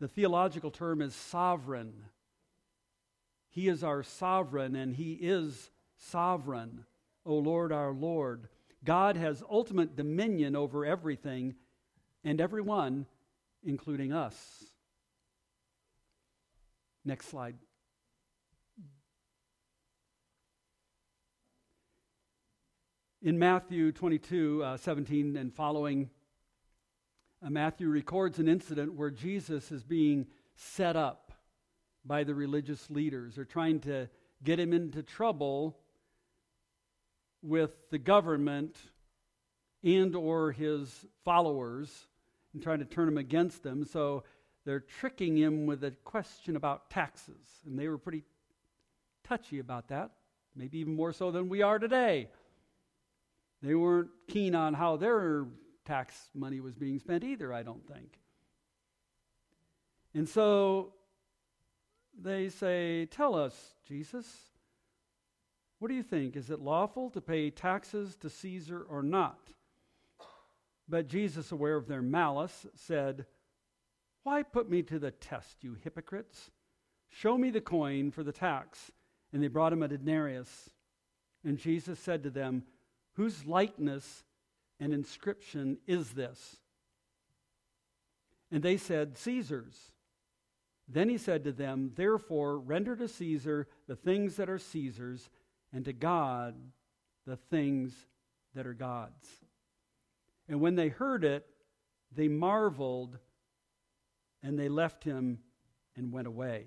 the 0.00 0.08
theological 0.08 0.70
term 0.70 1.00
is 1.00 1.14
sovereign. 1.14 1.92
He 3.50 3.68
is 3.68 3.84
our 3.84 4.02
sovereign, 4.02 4.74
and 4.74 4.94
He 4.94 5.12
is 5.12 5.70
sovereign, 5.96 6.84
O 7.24 7.36
Lord 7.36 7.72
our 7.72 7.92
Lord. 7.92 8.48
God 8.84 9.16
has 9.16 9.42
ultimate 9.48 9.96
dominion 9.96 10.56
over 10.56 10.84
everything 10.84 11.54
and 12.22 12.40
everyone, 12.40 13.06
including 13.62 14.12
us. 14.12 14.64
Next 17.04 17.28
slide. 17.28 17.56
In 23.22 23.38
Matthew 23.38 23.90
22, 23.90 24.62
uh, 24.62 24.76
17 24.76 25.36
and 25.36 25.54
following, 25.54 26.10
Uh, 27.44 27.50
Matthew 27.50 27.88
records 27.88 28.38
an 28.38 28.48
incident 28.48 28.94
where 28.94 29.10
Jesus 29.10 29.70
is 29.70 29.82
being 29.82 30.26
set 30.56 30.96
up 30.96 31.32
by 32.04 32.24
the 32.24 32.34
religious 32.34 32.88
leaders. 32.90 33.34
They're 33.34 33.44
trying 33.44 33.80
to 33.80 34.08
get 34.42 34.58
him 34.58 34.72
into 34.72 35.02
trouble 35.02 35.76
with 37.42 37.72
the 37.90 37.98
government 37.98 38.76
and 39.82 40.16
or 40.16 40.52
his 40.52 41.06
followers 41.24 42.06
and 42.54 42.62
trying 42.62 42.78
to 42.78 42.84
turn 42.86 43.08
him 43.08 43.18
against 43.18 43.62
them. 43.62 43.84
So 43.84 44.24
they're 44.64 44.80
tricking 44.80 45.36
him 45.36 45.66
with 45.66 45.84
a 45.84 45.90
question 45.90 46.56
about 46.56 46.88
taxes. 46.88 47.46
And 47.66 47.78
they 47.78 47.88
were 47.88 47.98
pretty 47.98 48.22
touchy 49.22 49.58
about 49.58 49.88
that, 49.88 50.12
maybe 50.56 50.78
even 50.78 50.94
more 50.94 51.12
so 51.12 51.30
than 51.30 51.50
we 51.50 51.60
are 51.60 51.78
today. 51.78 52.28
They 53.62 53.74
weren't 53.74 54.10
keen 54.28 54.54
on 54.54 54.72
how 54.72 54.96
their 54.96 55.46
tax 55.84 56.30
money 56.34 56.60
was 56.60 56.74
being 56.74 56.98
spent 56.98 57.24
either, 57.24 57.52
I 57.52 57.62
don't 57.62 57.86
think. 57.86 58.18
And 60.14 60.28
so 60.28 60.92
they 62.20 62.48
say, 62.48 63.06
Tell 63.06 63.34
us, 63.34 63.74
Jesus, 63.86 64.26
what 65.78 65.88
do 65.88 65.94
you 65.94 66.02
think? 66.02 66.36
Is 66.36 66.50
it 66.50 66.60
lawful 66.60 67.10
to 67.10 67.20
pay 67.20 67.50
taxes 67.50 68.16
to 68.16 68.30
Caesar 68.30 68.86
or 68.88 69.02
not? 69.02 69.50
But 70.88 71.08
Jesus, 71.08 71.50
aware 71.50 71.76
of 71.76 71.88
their 71.88 72.02
malice, 72.02 72.66
said, 72.74 73.26
Why 74.22 74.42
put 74.42 74.70
me 74.70 74.82
to 74.84 74.98
the 74.98 75.10
test, 75.10 75.62
you 75.62 75.76
hypocrites? 75.82 76.50
Show 77.08 77.38
me 77.38 77.50
the 77.50 77.60
coin 77.60 78.10
for 78.10 78.22
the 78.22 78.32
tax. 78.32 78.90
And 79.32 79.42
they 79.42 79.48
brought 79.48 79.72
him 79.72 79.82
a 79.82 79.88
denarius. 79.88 80.70
And 81.44 81.58
Jesus 81.58 81.98
said 81.98 82.22
to 82.22 82.30
them, 82.30 82.64
Whose 83.14 83.46
likeness 83.46 84.24
and 84.80 84.92
inscription 84.92 85.78
is 85.86 86.10
this? 86.10 86.56
And 88.50 88.62
they 88.62 88.76
said, 88.76 89.16
Caesar's. 89.18 89.92
Then 90.88 91.08
he 91.08 91.18
said 91.18 91.44
to 91.44 91.52
them, 91.52 91.92
Therefore, 91.94 92.58
render 92.58 92.94
to 92.96 93.08
Caesar 93.08 93.66
the 93.86 93.96
things 93.96 94.36
that 94.36 94.50
are 94.50 94.58
Caesar's, 94.58 95.28
and 95.72 95.84
to 95.86 95.92
God 95.92 96.54
the 97.26 97.36
things 97.36 97.92
that 98.54 98.66
are 98.66 98.74
God's. 98.74 99.26
And 100.48 100.60
when 100.60 100.76
they 100.76 100.88
heard 100.88 101.24
it, 101.24 101.46
they 102.14 102.28
marveled, 102.28 103.18
and 104.42 104.58
they 104.58 104.68
left 104.68 105.04
him 105.04 105.38
and 105.96 106.12
went 106.12 106.26
away. 106.26 106.66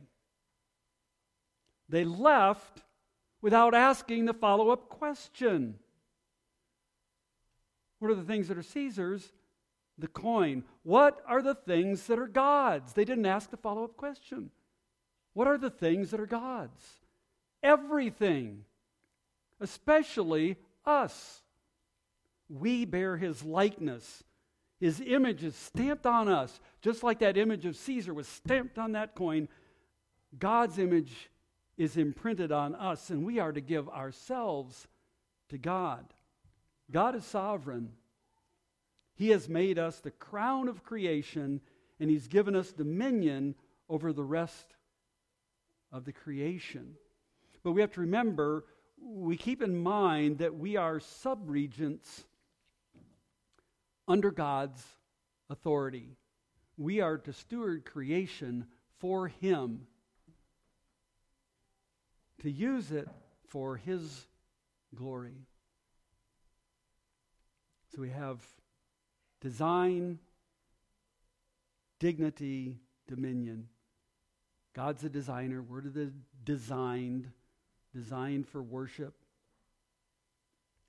They 1.89 2.03
left 2.03 2.81
without 3.41 3.73
asking 3.73 4.25
the 4.25 4.33
follow 4.33 4.71
up 4.71 4.89
question 4.89 5.75
What 7.99 8.11
are 8.11 8.15
the 8.15 8.23
things 8.23 8.47
that 8.47 8.57
are 8.57 8.63
Caesar's? 8.63 9.31
the 9.97 10.07
coin. 10.07 10.63
What 10.83 11.21
are 11.27 11.41
the 11.41 11.55
things 11.55 12.05
that 12.07 12.19
are 12.19 12.27
God's? 12.27 12.93
They 12.93 13.05
didn't 13.05 13.25
ask 13.25 13.49
the 13.49 13.57
follow 13.57 13.83
up 13.83 13.97
question. 13.97 14.51
What 15.33 15.47
are 15.47 15.57
the 15.57 15.69
things 15.69 16.11
that 16.11 16.19
are 16.19 16.27
God's? 16.27 16.81
Everything, 17.63 18.63
especially 19.59 20.57
us. 20.85 21.41
We 22.49 22.85
bear 22.85 23.17
his 23.17 23.43
likeness. 23.43 24.23
His 24.79 25.01
image 25.01 25.43
is 25.43 25.55
stamped 25.55 26.05
on 26.05 26.29
us, 26.29 26.59
just 26.81 27.03
like 27.03 27.19
that 27.19 27.37
image 27.37 27.65
of 27.65 27.75
Caesar 27.75 28.13
was 28.13 28.27
stamped 28.27 28.77
on 28.77 28.91
that 28.91 29.15
coin. 29.15 29.49
God's 30.37 30.77
image 30.77 31.29
is 31.77 31.97
imprinted 31.97 32.51
on 32.51 32.75
us, 32.75 33.09
and 33.09 33.25
we 33.25 33.39
are 33.39 33.51
to 33.51 33.61
give 33.61 33.89
ourselves 33.89 34.87
to 35.49 35.57
God. 35.57 36.05
God 36.91 37.15
is 37.15 37.25
sovereign. 37.25 37.89
He 39.15 39.29
has 39.29 39.49
made 39.49 39.79
us 39.79 39.99
the 39.99 40.11
crown 40.11 40.67
of 40.67 40.83
creation, 40.83 41.61
and 41.99 42.09
He's 42.09 42.27
given 42.27 42.55
us 42.55 42.71
dominion 42.71 43.55
over 43.89 44.13
the 44.13 44.23
rest 44.23 44.75
of 45.91 46.05
the 46.05 46.13
creation. 46.13 46.95
But 47.63 47.71
we 47.71 47.81
have 47.81 47.91
to 47.93 48.01
remember, 48.01 48.65
we 49.01 49.37
keep 49.37 49.61
in 49.61 49.75
mind 49.77 50.37
that 50.39 50.55
we 50.55 50.75
are 50.77 50.99
subregents 50.99 52.23
under 54.07 54.31
God's 54.31 54.83
authority. 55.49 56.15
We 56.77 57.01
are 57.01 57.17
to 57.17 57.33
steward 57.33 57.85
creation 57.85 58.67
for 58.99 59.27
Him, 59.27 59.87
to 62.41 62.51
use 62.51 62.91
it 62.91 63.07
for 63.47 63.77
His 63.77 64.27
glory. 64.95 65.47
So 67.93 68.01
we 68.01 68.09
have 68.09 68.41
design, 69.41 70.19
dignity, 71.99 72.79
dominion. 73.07 73.69
God's 74.73 75.03
a 75.03 75.09
designer. 75.09 75.61
We're 75.61 75.81
the 75.81 76.11
designed, 76.43 77.31
designed 77.93 78.47
for 78.47 78.61
worship. 78.61 79.15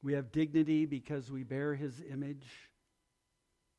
We 0.03 0.13
have 0.13 0.31
dignity 0.33 0.87
because 0.87 1.31
we 1.31 1.43
bear 1.43 1.75
his 1.75 2.03
image. 2.11 2.47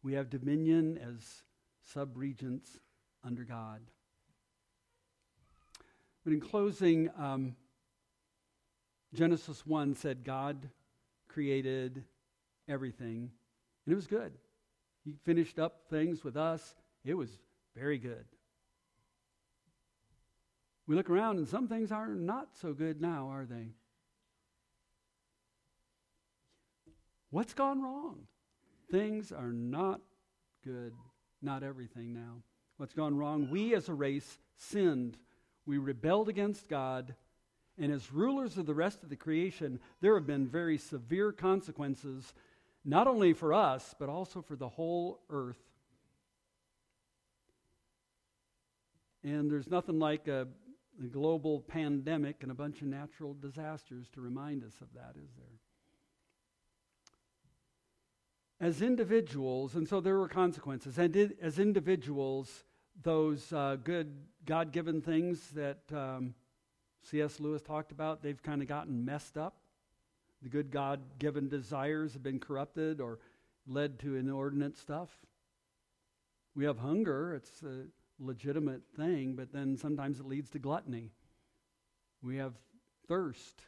We 0.01 0.13
have 0.13 0.29
dominion 0.29 0.97
as 0.97 1.43
sub 1.83 2.17
regents 2.17 2.79
under 3.23 3.43
God. 3.43 3.81
But 6.23 6.33
in 6.33 6.41
closing, 6.41 7.09
um, 7.17 7.55
Genesis 9.13 9.65
1 9.65 9.95
said 9.95 10.23
God 10.23 10.69
created 11.27 12.03
everything, 12.69 13.31
and 13.85 13.93
it 13.93 13.95
was 13.95 14.07
good. 14.07 14.31
He 15.03 15.15
finished 15.25 15.59
up 15.59 15.81
things 15.89 16.23
with 16.23 16.37
us. 16.37 16.75
It 17.03 17.15
was 17.15 17.29
very 17.75 17.97
good. 17.97 18.25
We 20.87 20.95
look 20.95 21.09
around 21.09 21.37
and 21.37 21.47
some 21.47 21.67
things 21.67 21.91
are 21.91 22.07
not 22.07 22.49
so 22.59 22.73
good 22.73 22.99
now, 22.99 23.29
are 23.31 23.45
they? 23.45 23.73
What's 27.29 27.53
gone 27.53 27.81
wrong? 27.81 28.21
Things 28.91 29.31
are 29.31 29.51
not 29.51 30.01
good. 30.63 30.93
Not 31.41 31.63
everything 31.63 32.13
now. 32.13 32.41
What's 32.77 32.93
gone 32.93 33.15
wrong? 33.17 33.49
We 33.51 33.75
as 33.75 33.87
a 33.87 33.93
race 33.93 34.39
sinned. 34.57 35.17
We 35.65 35.77
rebelled 35.77 36.27
against 36.27 36.67
God. 36.67 37.13
And 37.77 37.91
as 37.91 38.11
rulers 38.11 38.57
of 38.57 38.65
the 38.65 38.73
rest 38.73 39.03
of 39.03 39.09
the 39.09 39.15
creation, 39.15 39.79
there 40.01 40.15
have 40.15 40.25
been 40.25 40.47
very 40.47 40.77
severe 40.77 41.31
consequences 41.31 42.33
not 42.89 43.07
only 43.07 43.33
for 43.33 43.53
us, 43.53 43.93
but 43.99 44.09
also 44.09 44.41
for 44.41 44.55
the 44.55 44.67
whole 44.67 45.19
earth. 45.29 45.61
And 49.23 49.51
there's 49.51 49.69
nothing 49.69 49.99
like 49.99 50.27
a, 50.27 50.47
a, 50.99 51.07
global 51.07 51.59
pandemic 51.59 52.37
and 52.41 52.51
a 52.51 52.55
bunch 52.55 52.81
of 52.81 52.87
natural 52.87 53.35
disasters 53.35 54.07
to 54.13 54.21
remind 54.21 54.63
us 54.63 54.73
of 54.81 54.87
that, 54.95 55.13
is 55.21 55.29
there? 55.37 55.59
As 58.67 58.81
individuals, 58.81 59.75
and 59.75 59.87
so 59.87 60.01
there 60.01 60.17
were 60.17 60.27
consequences, 60.27 60.97
and 60.97 61.33
as 61.41 61.59
individuals, 61.59 62.63
those 63.03 63.53
uh, 63.53 63.77
good 63.83 64.15
God 64.45 64.71
given 64.71 65.01
things 65.01 65.49
that 65.51 65.79
um, 65.93 66.33
C.S. 67.03 67.39
Lewis 67.39 67.61
talked 67.61 67.91
about, 67.91 68.23
they've 68.23 68.41
kind 68.41 68.61
of 68.63 68.67
gotten 68.67 69.05
messed 69.05 69.37
up. 69.37 69.57
The 70.41 70.49
good 70.49 70.71
God 70.71 71.01
given 71.19 71.49
desires 71.49 72.13
have 72.13 72.23
been 72.23 72.39
corrupted 72.39 73.01
or 73.01 73.19
led 73.67 73.99
to 73.99 74.15
inordinate 74.15 74.77
stuff. 74.77 75.09
We 76.55 76.65
have 76.65 76.79
hunger, 76.79 77.35
it's 77.35 77.61
a 77.63 77.85
legitimate 78.19 78.81
thing, 78.95 79.35
but 79.35 79.51
then 79.51 79.77
sometimes 79.77 80.19
it 80.19 80.25
leads 80.25 80.49
to 80.51 80.59
gluttony. 80.59 81.11
We 82.21 82.37
have 82.37 82.53
thirst, 83.07 83.61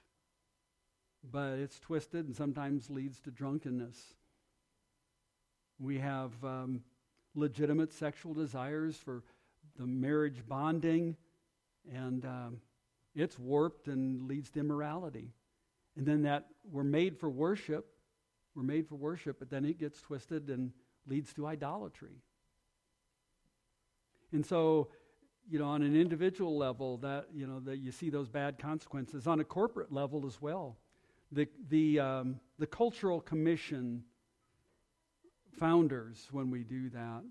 but 1.29 1.59
it's 1.59 1.79
twisted 1.79 2.25
and 2.25 2.35
sometimes 2.35 2.89
leads 2.89 3.19
to 3.21 3.31
drunkenness. 3.31 3.97
We 5.79 5.99
have 5.99 6.31
um, 6.43 6.81
legitimate 7.35 7.93
sexual 7.93 8.33
desires 8.33 8.97
for 8.97 9.23
the 9.77 9.87
marriage 9.87 10.43
bonding, 10.47 11.15
and 11.91 12.25
um, 12.25 12.57
it's 13.15 13.39
warped 13.39 13.87
and 13.87 14.27
leads 14.27 14.49
to 14.51 14.59
immorality. 14.59 15.31
And 15.97 16.05
then 16.05 16.23
that 16.23 16.47
we're 16.69 16.83
made 16.83 17.17
for 17.17 17.29
worship. 17.29 17.87
We're 18.55 18.63
made 18.63 18.87
for 18.87 18.95
worship, 18.95 19.39
but 19.39 19.49
then 19.49 19.65
it 19.65 19.79
gets 19.79 20.01
twisted 20.01 20.49
and 20.49 20.71
leads 21.07 21.33
to 21.33 21.47
idolatry. 21.47 22.21
And 24.31 24.45
so 24.45 24.89
you 25.49 25.59
know, 25.59 25.65
on 25.65 25.81
an 25.81 25.95
individual 25.95 26.57
level, 26.57 26.97
that 26.97 27.27
you 27.33 27.47
know 27.47 27.59
that 27.61 27.77
you 27.77 27.91
see 27.91 28.09
those 28.09 28.29
bad 28.29 28.57
consequences. 28.57 29.27
On 29.27 29.39
a 29.39 29.43
corporate 29.43 29.91
level 29.91 30.25
as 30.25 30.41
well, 30.41 30.77
the 31.31 31.47
the 31.69 31.99
um, 31.99 32.39
the 32.59 32.67
cultural 32.67 33.19
commission 33.19 34.03
founders 35.59 36.27
when 36.31 36.49
we 36.49 36.63
do 36.63 36.89
that. 36.91 37.23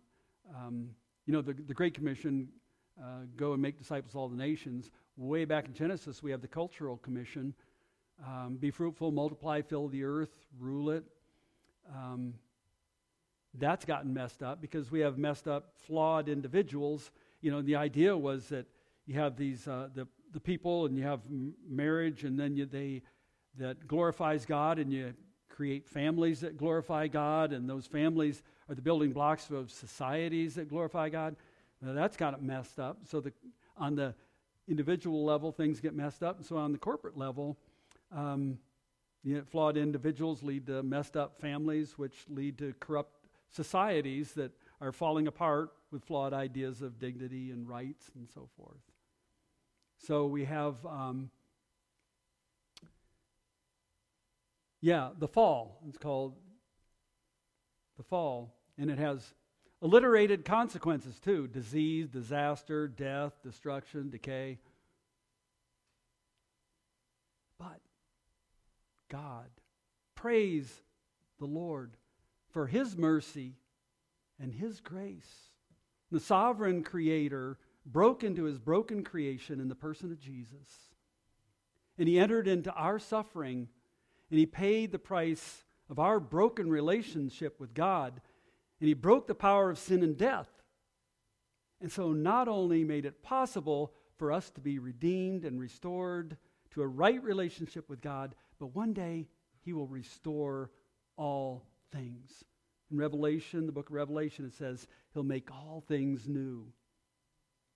Um, 0.55 0.91
you 1.27 1.33
know, 1.33 1.41
the 1.41 1.55
the 1.55 1.75
Great 1.75 1.95
Commission, 1.95 2.49
uh, 3.01 3.25
go 3.37 3.53
and 3.53 3.63
make 3.63 3.79
disciples 3.79 4.13
of 4.13 4.21
all 4.21 4.29
the 4.29 4.37
nations. 4.37 4.91
Way 5.17 5.45
back 5.45 5.67
in 5.67 5.75
Genesis, 5.75 6.23
we 6.23 6.31
have 6.31 6.41
the 6.41 6.49
cultural 6.49 6.97
commission. 6.99 7.55
Um, 8.27 8.57
be 8.57 8.71
fruitful, 8.71 9.11
multiply, 9.11 9.63
fill 9.63 9.89
the 9.89 10.05
earth, 10.05 10.31
rule 10.59 10.91
it. 10.91 11.05
Um, 11.95 12.35
that's 13.55 13.85
gotten 13.85 14.13
messed 14.13 14.43
up 14.43 14.61
because 14.61 14.91
we 14.91 15.01
have 15.01 15.19
messed 15.19 15.49
up, 15.49 15.73
flawed 15.77 16.29
individuals. 16.29 17.11
You 17.41 17.51
know, 17.51 17.63
the 17.63 17.77
idea 17.77 18.17
was 18.17 18.49
that 18.49 18.67
you 19.07 19.15
have 19.19 19.37
these 19.37 19.67
uh, 19.67 19.89
the 19.95 20.07
the 20.33 20.41
people, 20.41 20.87
and 20.87 20.97
you 20.97 21.03
have 21.03 21.21
m- 21.29 21.55
marriage, 21.69 22.25
and 22.25 22.39
then 22.39 22.57
you, 22.57 22.67
they 22.67 23.03
that 23.59 23.89
glorifies 23.89 24.45
God, 24.47 24.79
and 24.79 24.93
you 24.93 25.15
create 25.49 25.89
families 25.89 26.41
that 26.41 26.57
glorify 26.57 27.09
God, 27.09 27.53
and 27.53 27.69
those 27.69 27.87
families 27.87 28.43
are 28.69 28.75
the 28.75 28.83
building 28.83 29.13
blocks 29.13 29.51
of 29.51 29.71
societies 29.71 30.55
that 30.55 30.69
glorify 30.69 31.09
God. 31.09 31.35
Now, 31.83 31.95
that's 31.95 32.17
got 32.17 32.35
it 32.35 32.43
messed 32.43 32.79
up. 32.79 32.99
So 33.05 33.21
the 33.21 33.33
on 33.77 33.95
the 33.95 34.15
individual 34.69 35.25
level, 35.25 35.51
things 35.51 35.81
get 35.81 35.95
messed 35.95 36.23
up. 36.23 36.37
And 36.37 36.47
so 36.47 36.57
on 36.57 36.73
the 36.73 36.79
corporate 36.79 37.17
level, 37.17 37.59
um, 38.15 38.59
you 39.23 39.37
know, 39.37 39.43
flawed 39.51 39.77
individuals 39.77 40.43
lead 40.43 40.67
to 40.67 40.83
messed 40.83 41.17
up 41.17 41.41
families, 41.41 41.99
which 41.99 42.25
lead 42.29 42.59
to 42.59 42.75
corrupt 42.81 43.13
societies 43.51 44.33
that 44.33 44.53
are 44.81 44.93
falling 44.93 45.27
apart 45.27 45.73
with 45.91 46.05
flawed 46.05 46.33
ideas 46.33 46.83
of 46.83 46.99
dignity 46.99 47.51
and 47.51 47.69
rights 47.69 48.11
and 48.15 48.29
so 48.29 48.49
forth. 48.57 48.81
So 49.99 50.27
we 50.27 50.47
have, 50.47 50.75
um, 50.87 51.31
yeah, 54.81 55.11
the 55.19 55.29
fall. 55.29 55.79
It's 55.89 55.99
called 55.99 56.35
the 57.99 58.03
fall, 58.03 58.55
and 58.79 58.91
it 58.91 58.99
has 58.99 59.35
alliterated 59.83 60.45
consequences 60.45 61.19
too 61.21 61.47
disease, 61.49 62.09
disaster, 62.09 62.89
death, 62.89 63.33
destruction, 63.43 64.09
decay. 64.09 64.59
But 67.59 67.81
God, 69.11 69.51
praise 70.15 70.83
the 71.39 71.47
Lord 71.47 71.97
for 72.51 72.67
his 72.67 72.97
mercy 72.97 73.57
and 74.41 74.53
his 74.53 74.81
grace. 74.81 75.51
The 76.11 76.21
sovereign 76.21 76.83
creator 76.83 77.59
broke 77.85 78.25
into 78.25 78.45
his 78.45 78.59
broken 78.59 79.05
creation 79.05 79.61
in 79.61 79.69
the 79.69 79.75
person 79.75 80.11
of 80.11 80.21
Jesus. 80.21 80.91
And 81.99 82.09
he 82.09 82.19
entered 82.19 82.49
into 82.49 82.73
our 82.73 82.99
suffering 82.99 83.69
and 84.31 84.39
he 84.39 84.47
paid 84.47 84.93
the 84.93 84.99
price 84.99 85.65
of 85.91 85.99
our 85.99 86.21
broken 86.21 86.71
relationship 86.71 87.59
with 87.61 87.75
God. 87.75 88.21
And 88.81 88.89
he 88.89 88.95
broke 88.95 89.27
the 89.27 89.35
power 89.35 89.71
of 89.71 89.79
sin 89.79 90.03
and 90.03 90.17
death. 90.17 90.49
And 91.81 91.91
so, 91.91 92.13
not 92.13 92.47
only 92.47 92.85
made 92.85 93.07
it 93.07 93.23
possible 93.23 93.93
for 94.17 94.33
us 94.33 94.51
to 94.51 94.61
be 94.61 94.79
redeemed 94.79 95.45
and 95.45 95.59
restored 95.59 96.37
to 96.73 96.83
a 96.83 96.87
right 96.87 97.23
relationship 97.23 97.89
with 97.89 98.01
God, 98.01 98.35
but 98.61 98.75
one 98.75 98.93
day 98.93 99.27
he 99.63 99.73
will 99.73 99.89
restore 99.89 100.71
all 101.17 101.65
things. 101.91 102.45
In 102.91 102.99
Revelation, 102.99 103.67
the 103.67 103.73
book 103.73 103.89
of 103.89 103.95
Revelation, 103.95 104.45
it 104.45 104.55
says 104.55 104.87
he'll 105.13 105.23
make 105.23 105.51
all 105.51 105.83
things 105.89 106.29
new. 106.29 106.67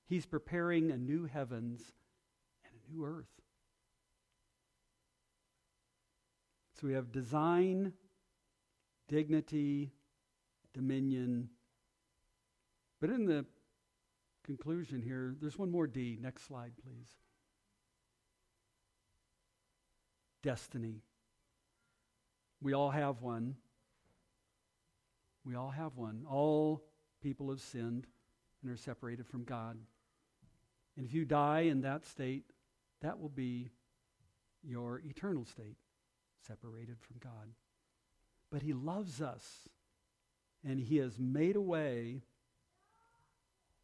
He's 0.07 0.27
preparing 0.27 0.91
a 0.91 0.99
new 0.99 1.25
heavens 1.25 1.81
and 2.65 2.75
a 2.75 2.93
new 2.93 3.05
earth. 3.05 3.27
So 6.79 6.87
we 6.87 6.93
have 6.93 7.13
design, 7.13 7.93
dignity, 9.09 9.93
dominion. 10.75 11.49
But 13.01 13.11
in 13.11 13.25
the 13.25 13.47
conclusion 14.45 15.01
here, 15.01 15.35
there's 15.41 15.59
one 15.59 15.71
more 15.71 15.87
D. 15.87 16.19
Next 16.21 16.47
slide, 16.47 16.73
please. 16.83 17.24
Destiny. 20.45 21.01
We 22.61 22.75
all 22.75 22.91
have 22.91 23.23
one. 23.23 23.57
We 25.43 25.57
all 25.57 25.71
have 25.71 25.97
one. 25.97 26.27
All 26.31 26.85
people 27.23 27.49
have 27.49 27.63
sinned 27.63 28.07
and 28.63 28.71
are 28.71 28.77
separated 28.77 29.27
from 29.27 29.45
God. 29.45 29.79
And 30.99 31.07
if 31.07 31.15
you 31.15 31.25
die 31.25 31.61
in 31.61 31.81
that 31.81 32.05
state, 32.05 32.45
that 33.01 33.19
will 33.19 33.31
be 33.31 33.71
your 34.63 35.01
eternal 35.05 35.47
state, 35.47 35.77
separated 36.47 36.99
from 37.01 37.17
God. 37.21 37.49
But 38.53 38.61
He 38.61 38.75
loves 38.75 39.23
us, 39.23 39.69
and 40.63 40.79
He 40.79 40.99
has 40.99 41.19
made 41.19 41.57
a 41.57 41.61
way 41.61 42.21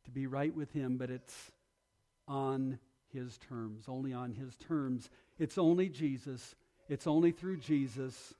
to 0.04 0.10
be 0.10 0.26
right 0.26 0.54
with 0.54 0.72
Him, 0.72 0.98
but 0.98 1.10
it's 1.10 1.50
on 2.28 2.78
His 3.12 3.38
terms, 3.38 3.84
only 3.88 4.12
on 4.12 4.32
His 4.32 4.56
terms. 4.56 5.10
It's 5.38 5.58
only 5.58 5.88
Jesus, 5.88 6.54
it's 6.88 7.06
only 7.06 7.32
through 7.32 7.58
Jesus 7.58 8.34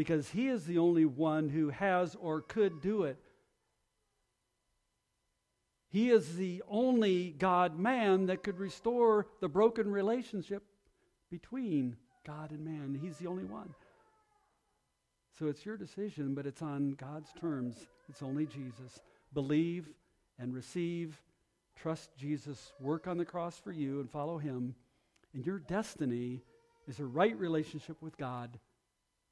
because 0.00 0.30
he 0.30 0.48
is 0.48 0.64
the 0.64 0.78
only 0.78 1.04
one 1.04 1.50
who 1.50 1.68
has 1.68 2.14
or 2.14 2.40
could 2.40 2.80
do 2.80 3.02
it. 3.04 3.18
He 5.90 6.10
is 6.10 6.36
the 6.36 6.62
only 6.68 7.34
God 7.36 7.78
man 7.78 8.26
that 8.26 8.42
could 8.42 8.58
restore 8.58 9.26
the 9.40 9.48
broken 9.48 9.90
relationship 9.90 10.62
between 11.30 11.96
God 12.24 12.50
and 12.50 12.64
man. 12.64 12.98
He's 12.98 13.18
the 13.18 13.26
only 13.26 13.44
one. 13.44 13.74
So 15.38 15.48
it's 15.48 15.66
your 15.66 15.76
decision, 15.76 16.34
but 16.34 16.46
it's 16.46 16.62
on 16.62 16.92
God's 16.92 17.30
terms. 17.40 17.76
It's 18.08 18.22
only 18.22 18.46
Jesus. 18.46 19.00
Believe 19.34 19.88
and 20.38 20.54
receive. 20.54 21.20
Trust 21.82 22.10
Jesus. 22.16 22.72
Work 22.78 23.06
on 23.06 23.16
the 23.16 23.24
cross 23.24 23.58
for 23.58 23.72
you 23.72 24.00
and 24.00 24.10
follow 24.10 24.36
him. 24.36 24.74
And 25.32 25.46
your 25.46 25.58
destiny 25.58 26.42
is 26.86 27.00
a 27.00 27.06
right 27.06 27.38
relationship 27.38 27.96
with 28.02 28.18
God 28.18 28.58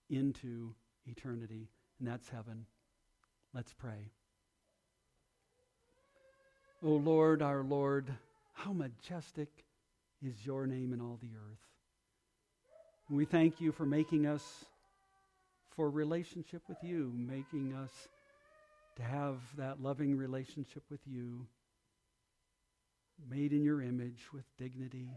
into 0.08 0.74
eternity, 1.06 1.68
and 1.98 2.08
that's 2.08 2.28
heaven. 2.28 2.64
Let's 3.52 3.74
pray. 3.74 4.12
O 6.82 6.90
Lord, 6.90 7.42
our 7.42 7.62
Lord, 7.62 8.10
how 8.54 8.72
majestic 8.72 9.48
is 10.22 10.46
your 10.46 10.66
name 10.66 10.92
in 10.92 11.00
all 11.00 11.18
the 11.20 11.36
earth. 11.36 11.58
We 13.10 13.24
thank 13.24 13.60
you 13.60 13.72
for 13.72 13.84
making 13.84 14.26
us 14.26 14.64
for 15.76 15.90
relationship 15.90 16.62
with 16.68 16.78
you, 16.82 17.12
making 17.14 17.74
us 17.74 17.90
to 18.96 19.02
have 19.02 19.36
that 19.56 19.82
loving 19.82 20.16
relationship 20.16 20.82
with 20.90 21.00
you, 21.06 21.46
made 23.30 23.52
in 23.52 23.62
your 23.62 23.82
image 23.82 24.26
with 24.32 24.44
dignity, 24.56 25.08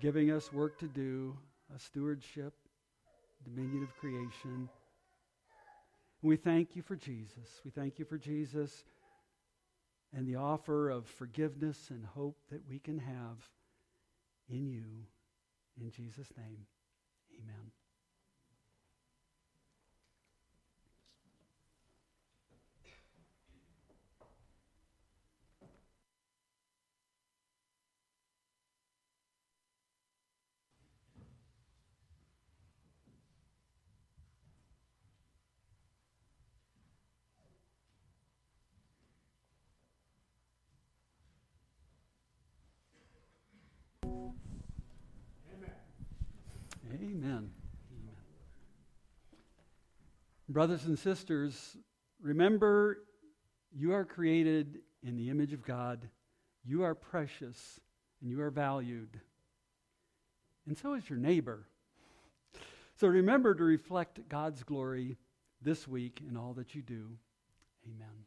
giving 0.00 0.30
us 0.30 0.52
work 0.52 0.78
to 0.78 0.88
do, 0.88 1.36
a 1.74 1.78
stewardship 1.78 2.54
dominion 3.44 3.82
of 3.82 3.94
creation. 3.96 4.68
We 6.22 6.36
thank 6.36 6.74
you 6.74 6.82
for 6.82 6.96
Jesus. 6.96 7.60
We 7.64 7.70
thank 7.70 7.98
you 7.98 8.04
for 8.04 8.18
Jesus 8.18 8.84
and 10.16 10.26
the 10.26 10.36
offer 10.36 10.90
of 10.90 11.06
forgiveness 11.06 11.90
and 11.90 12.04
hope 12.04 12.38
that 12.50 12.62
we 12.68 12.78
can 12.78 12.98
have 12.98 13.36
in 14.48 14.68
you. 14.68 14.84
In 15.80 15.90
Jesus' 15.90 16.32
name. 16.36 16.66
Amen. 17.40 17.70
Amen. 46.94 47.50
Brothers 50.48 50.86
and 50.86 50.98
sisters, 50.98 51.76
remember 52.20 52.98
you 53.70 53.92
are 53.92 54.04
created 54.04 54.78
in 55.02 55.16
the 55.16 55.28
image 55.28 55.52
of 55.52 55.64
God. 55.64 56.08
You 56.64 56.84
are 56.84 56.94
precious 56.94 57.80
and 58.20 58.30
you 58.30 58.40
are 58.40 58.50
valued. 58.50 59.20
And 60.66 60.76
so 60.76 60.94
is 60.94 61.08
your 61.08 61.18
neighbor. 61.18 61.66
So 62.96 63.08
remember 63.08 63.54
to 63.54 63.62
reflect 63.62 64.28
God's 64.28 64.62
glory 64.62 65.18
this 65.62 65.86
week 65.86 66.20
in 66.28 66.36
all 66.36 66.54
that 66.54 66.74
you 66.74 66.82
do. 66.82 67.08
Amen. 67.86 68.24